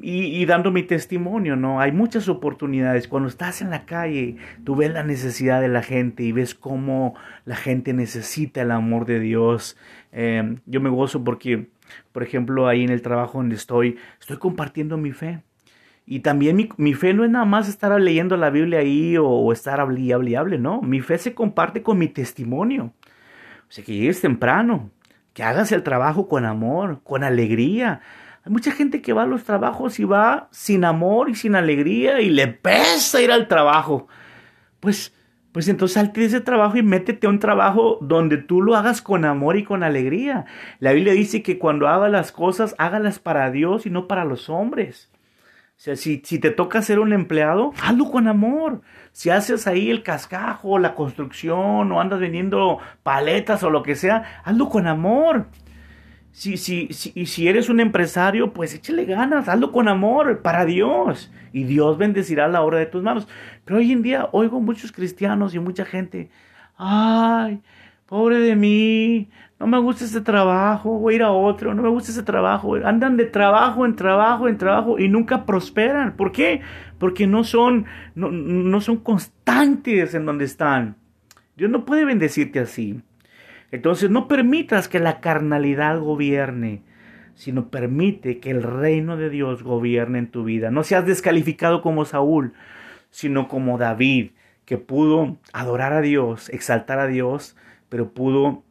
y, 0.00 0.44
dando 0.46 0.72
mi 0.72 0.82
testimonio, 0.82 1.54
¿no? 1.54 1.80
Hay 1.80 1.92
muchas 1.92 2.28
oportunidades. 2.28 3.06
Cuando 3.06 3.28
estás 3.28 3.62
en 3.62 3.70
la 3.70 3.84
calle, 3.86 4.36
tú 4.64 4.74
ves 4.74 4.90
la 4.90 5.04
necesidad 5.04 5.60
de 5.60 5.68
la 5.68 5.82
gente 5.82 6.24
y 6.24 6.32
ves 6.32 6.54
cómo 6.54 7.14
la 7.44 7.56
gente 7.56 7.92
necesita 7.92 8.62
el 8.62 8.70
amor 8.70 9.06
de 9.06 9.20
Dios. 9.20 9.76
Eh, 10.12 10.56
yo 10.66 10.80
me 10.80 10.90
gozo 10.90 11.22
porque 11.22 11.68
por 12.12 12.22
ejemplo, 12.22 12.68
ahí 12.68 12.84
en 12.84 12.90
el 12.90 13.02
trabajo 13.02 13.38
donde 13.38 13.56
estoy, 13.56 13.98
estoy 14.20 14.38
compartiendo 14.38 14.96
mi 14.96 15.12
fe. 15.12 15.42
Y 16.04 16.20
también 16.20 16.68
mi, 16.76 16.94
fe 16.94 17.14
no 17.14 17.24
es 17.24 17.30
nada 17.30 17.44
más 17.44 17.68
estar 17.68 17.98
leyendo 18.00 18.36
la 18.36 18.50
Biblia 18.50 18.80
ahí 18.80 19.16
o, 19.18 19.52
estar 19.52 19.80
hable 19.80 20.14
hable, 20.14 20.58
no. 20.58 20.82
Mi 20.82 21.00
fe 21.00 21.18
se 21.18 21.34
comparte 21.34 21.82
con 21.82 21.98
mi 21.98 22.08
testimonio. 22.08 22.92
O 23.68 23.72
sea, 23.74 23.84
que 23.84 23.94
llegues 23.94 24.20
temprano, 24.20 24.90
que 25.32 25.42
hagas 25.42 25.72
el 25.72 25.82
trabajo 25.82 26.28
con 26.28 26.44
amor, 26.44 27.00
con 27.04 27.24
alegría. 27.24 28.00
Hay 28.44 28.52
mucha 28.52 28.72
gente 28.72 29.00
que 29.00 29.12
va 29.12 29.22
a 29.22 29.26
los 29.26 29.44
trabajos 29.44 30.00
y 30.00 30.04
va 30.04 30.48
sin 30.50 30.84
amor 30.84 31.30
y 31.30 31.34
sin 31.36 31.54
alegría 31.54 32.20
y 32.20 32.28
le 32.28 32.48
pesa 32.48 33.22
ir 33.22 33.30
al 33.30 33.46
trabajo. 33.46 34.08
Pues 34.80 35.14
pues 35.52 35.68
entonces 35.68 35.94
salte 35.94 36.20
de 36.20 36.26
ese 36.26 36.40
trabajo 36.40 36.78
y 36.78 36.82
métete 36.82 37.26
a 37.26 37.30
un 37.30 37.38
trabajo 37.38 37.98
donde 38.00 38.38
tú 38.38 38.62
lo 38.62 38.74
hagas 38.74 39.02
con 39.02 39.24
amor 39.26 39.56
y 39.56 39.64
con 39.64 39.82
alegría. 39.82 40.46
La 40.80 40.92
Biblia 40.92 41.12
dice 41.12 41.42
que 41.42 41.58
cuando 41.58 41.88
hagas 41.88 42.10
las 42.10 42.32
cosas, 42.32 42.74
hágalas 42.78 43.18
para 43.18 43.50
Dios 43.50 43.84
y 43.84 43.90
no 43.90 44.08
para 44.08 44.24
los 44.24 44.48
hombres. 44.48 45.10
O 45.76 45.84
sea, 45.84 45.96
si, 45.96 46.22
si 46.24 46.38
te 46.38 46.50
toca 46.50 46.80
ser 46.80 47.00
un 47.00 47.12
empleado, 47.12 47.72
hazlo 47.82 48.10
con 48.10 48.28
amor. 48.28 48.80
Si 49.12 49.30
haces 49.30 49.66
ahí 49.66 49.90
el 49.90 50.02
cascajo, 50.02 50.78
la 50.78 50.94
construcción, 50.94 51.92
o 51.92 52.00
andas 52.00 52.20
vendiendo 52.20 52.78
paletas 53.02 53.62
o 53.62 53.70
lo 53.70 53.82
que 53.82 53.94
sea, 53.94 54.42
hazlo 54.44 54.68
con 54.68 54.86
amor. 54.86 55.48
Si, 56.32 56.56
si, 56.56 56.88
si, 56.92 57.12
y 57.14 57.26
si 57.26 57.46
eres 57.46 57.68
un 57.68 57.78
empresario, 57.78 58.52
pues 58.52 58.74
échale 58.74 59.04
ganas, 59.04 59.48
hazlo 59.48 59.70
con 59.70 59.86
amor 59.86 60.40
para 60.40 60.64
Dios. 60.64 61.30
Y 61.52 61.64
Dios 61.64 61.98
bendecirá 61.98 62.48
la 62.48 62.62
obra 62.62 62.78
de 62.78 62.86
tus 62.86 63.02
manos. 63.02 63.28
Pero 63.64 63.78
hoy 63.78 63.92
en 63.92 64.02
día 64.02 64.28
oigo 64.32 64.60
muchos 64.60 64.92
cristianos 64.92 65.54
y 65.54 65.58
mucha 65.58 65.84
gente, 65.84 66.30
ay, 66.76 67.60
pobre 68.06 68.38
de 68.38 68.56
mí, 68.56 69.28
no 69.60 69.66
me 69.66 69.78
gusta 69.78 70.06
ese 70.06 70.20
trabajo, 70.22 70.98
voy 70.98 71.14
a 71.14 71.16
ir 71.16 71.22
a 71.22 71.30
otro, 71.30 71.72
no 71.72 71.82
me 71.82 71.88
gusta 71.88 72.10
ese 72.10 72.22
trabajo. 72.22 72.74
Andan 72.76 73.16
de 73.16 73.26
trabajo 73.26 73.86
en 73.86 73.94
trabajo 73.94 74.48
en 74.48 74.58
trabajo 74.58 74.98
y 74.98 75.08
nunca 75.08 75.44
prosperan. 75.44 76.16
¿Por 76.16 76.32
qué? 76.32 76.62
Porque 76.98 77.26
no 77.26 77.44
son, 77.44 77.84
no, 78.14 78.32
no 78.32 78.80
son 78.80 78.96
constantes 78.96 80.14
en 80.14 80.26
donde 80.26 80.46
están. 80.46 80.96
Dios 81.56 81.70
no 81.70 81.84
puede 81.84 82.04
bendecirte 82.04 82.58
así. 82.58 83.02
Entonces 83.72 84.10
no 84.10 84.28
permitas 84.28 84.86
que 84.86 85.00
la 85.00 85.20
carnalidad 85.20 85.98
gobierne, 85.98 86.82
sino 87.34 87.70
permite 87.70 88.38
que 88.38 88.50
el 88.50 88.62
reino 88.62 89.16
de 89.16 89.30
Dios 89.30 89.62
gobierne 89.62 90.18
en 90.18 90.30
tu 90.30 90.44
vida. 90.44 90.70
No 90.70 90.84
seas 90.84 91.06
descalificado 91.06 91.80
como 91.80 92.04
Saúl, 92.04 92.52
sino 93.10 93.48
como 93.48 93.78
David, 93.78 94.32
que 94.66 94.76
pudo 94.78 95.38
adorar 95.52 95.94
a 95.94 96.02
Dios, 96.02 96.50
exaltar 96.50 96.98
a 96.98 97.06
Dios, 97.06 97.56
pero 97.88 98.12
pudo 98.12 98.62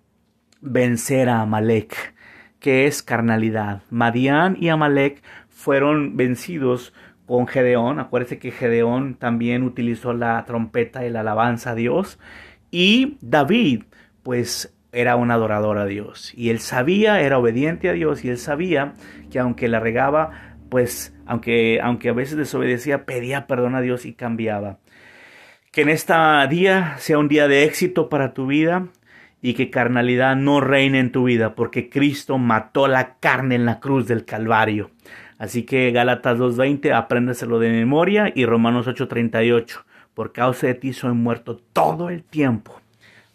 vencer 0.62 1.30
a 1.30 1.42
Amalek, 1.42 2.14
que 2.60 2.86
es 2.86 3.02
carnalidad. 3.02 3.82
Madián 3.90 4.56
y 4.60 4.70
Amalek 4.70 5.24
fueron 5.50 6.16
vencidos 6.16 6.94
con 7.26 7.48
Gedeón. 7.48 8.00
Acuérdese 8.00 8.38
que 8.38 8.52
Gedeón 8.52 9.16
también 9.16 9.64
utilizó 9.64 10.14
la 10.14 10.44
trompeta 10.46 11.06
y 11.06 11.10
la 11.10 11.22
alabanza 11.22 11.72
a 11.72 11.76
Dios. 11.76 12.20
Y 12.70 13.18
David, 13.22 13.84
pues 14.24 14.76
era 14.92 15.16
un 15.16 15.32
adorador 15.32 15.78
a 15.78 15.86
Dios. 15.86 16.34
Y 16.36 16.50
él 16.50 16.60
sabía, 16.60 17.22
era 17.22 17.38
obediente 17.38 17.90
a 17.90 17.94
Dios 17.94 18.24
y 18.24 18.30
él 18.30 18.38
sabía 18.38 18.94
que 19.32 19.40
aunque 19.40 19.68
la 19.68 19.80
regaba, 19.80 20.56
pues 20.70 21.16
aunque, 21.26 21.80
aunque 21.82 22.10
a 22.10 22.14
veces 22.14 22.38
desobedecía, 22.38 23.06
pedía 23.06 23.48
perdón 23.48 23.76
a 23.76 23.82
Dios 23.82 24.06
y 24.06 24.14
cambiaba. 24.14 24.80
Que 25.72 25.82
en 25.82 25.90
este 25.90 26.14
día 26.50 26.96
sea 26.98 27.18
un 27.18 27.30
día 27.30 27.48
de 27.48 27.64
éxito 27.64 28.10
para 28.10 28.34
tu 28.34 28.48
vida 28.48 28.88
y 29.42 29.54
que 29.54 29.70
carnalidad 29.70 30.36
no 30.36 30.60
reine 30.60 31.00
en 31.00 31.12
tu 31.12 31.24
vida, 31.24 31.56
porque 31.56 31.90
Cristo 31.90 32.38
mató 32.38 32.88
la 32.88 33.16
carne 33.16 33.56
en 33.56 33.66
la 33.66 33.80
cruz 33.80 34.08
del 34.08 34.26
Calvario. 34.26 34.92
Así 35.38 35.64
que 35.64 35.92
Gálatas 35.92 36.38
2.20, 36.38 36.94
apréndeselo 36.94 37.58
de 37.58 37.72
memoria 37.72 38.32
y 38.36 38.46
Romanos 38.46 38.88
8.38, 38.88 39.84
por 40.14 40.34
causa 40.34 40.68
de 40.68 40.76
ti 40.76 40.94
soy 40.94 41.14
muerto 41.14 41.58
todo 41.74 42.10
el 42.10 42.24
tiempo 42.24 42.81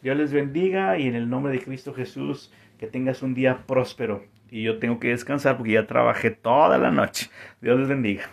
Dios 0.07 0.17
les 0.17 0.33
bendiga 0.33 0.97
y 1.01 1.09
en 1.09 1.17
el 1.17 1.29
nombre 1.29 1.53
de 1.53 1.61
Cristo 1.61 1.93
Jesús, 1.93 2.53
que 2.79 2.87
tengas 2.87 3.23
un 3.23 3.35
día 3.35 3.65
próspero. 3.67 4.23
Y 4.53 4.63
yo 4.63 4.79
tengo 4.79 5.01
que 5.01 5.09
descansar 5.09 5.57
porque 5.57 5.73
ya 5.73 5.89
trabajé 5.89 6.31
toda 6.31 6.79
la 6.79 6.93
noche. 6.93 7.29
Dios 7.61 7.77
les 7.77 7.89
bendiga. 7.89 8.33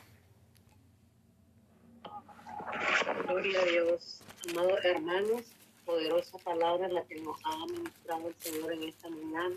Gloria 3.25 3.59
a 3.59 3.65
Dios. 3.65 4.21
Amados 4.51 4.85
hermanos, 4.85 5.51
poderosa 5.83 6.37
palabra 6.45 6.87
la 6.89 7.03
que 7.05 7.19
nos 7.21 7.43
ha 7.43 7.63
administrado 7.63 8.27
el 8.27 8.35
Señor 8.35 8.73
en 8.73 8.83
esta 8.83 9.09
mañana. 9.09 9.55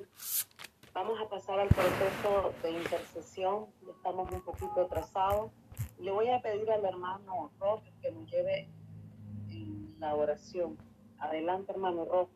Vamos 0.94 1.20
a 1.20 1.28
pasar 1.28 1.60
al 1.60 1.68
proceso 1.68 2.54
de 2.62 2.70
intercesión. 2.70 3.66
Estamos 3.90 4.32
un 4.32 4.40
poquito 4.40 4.86
atrasados. 4.86 5.50
Le 6.00 6.10
voy 6.10 6.30
a 6.30 6.40
pedir 6.40 6.70
al 6.70 6.82
hermano 6.82 7.50
Roque 7.60 7.92
que 8.00 8.10
nos 8.10 8.26
lleve 8.30 8.70
en 9.50 9.94
la 10.00 10.14
oración. 10.14 10.78
Adelante, 11.18 11.72
hermano 11.72 12.04
Rojo. 12.04 12.30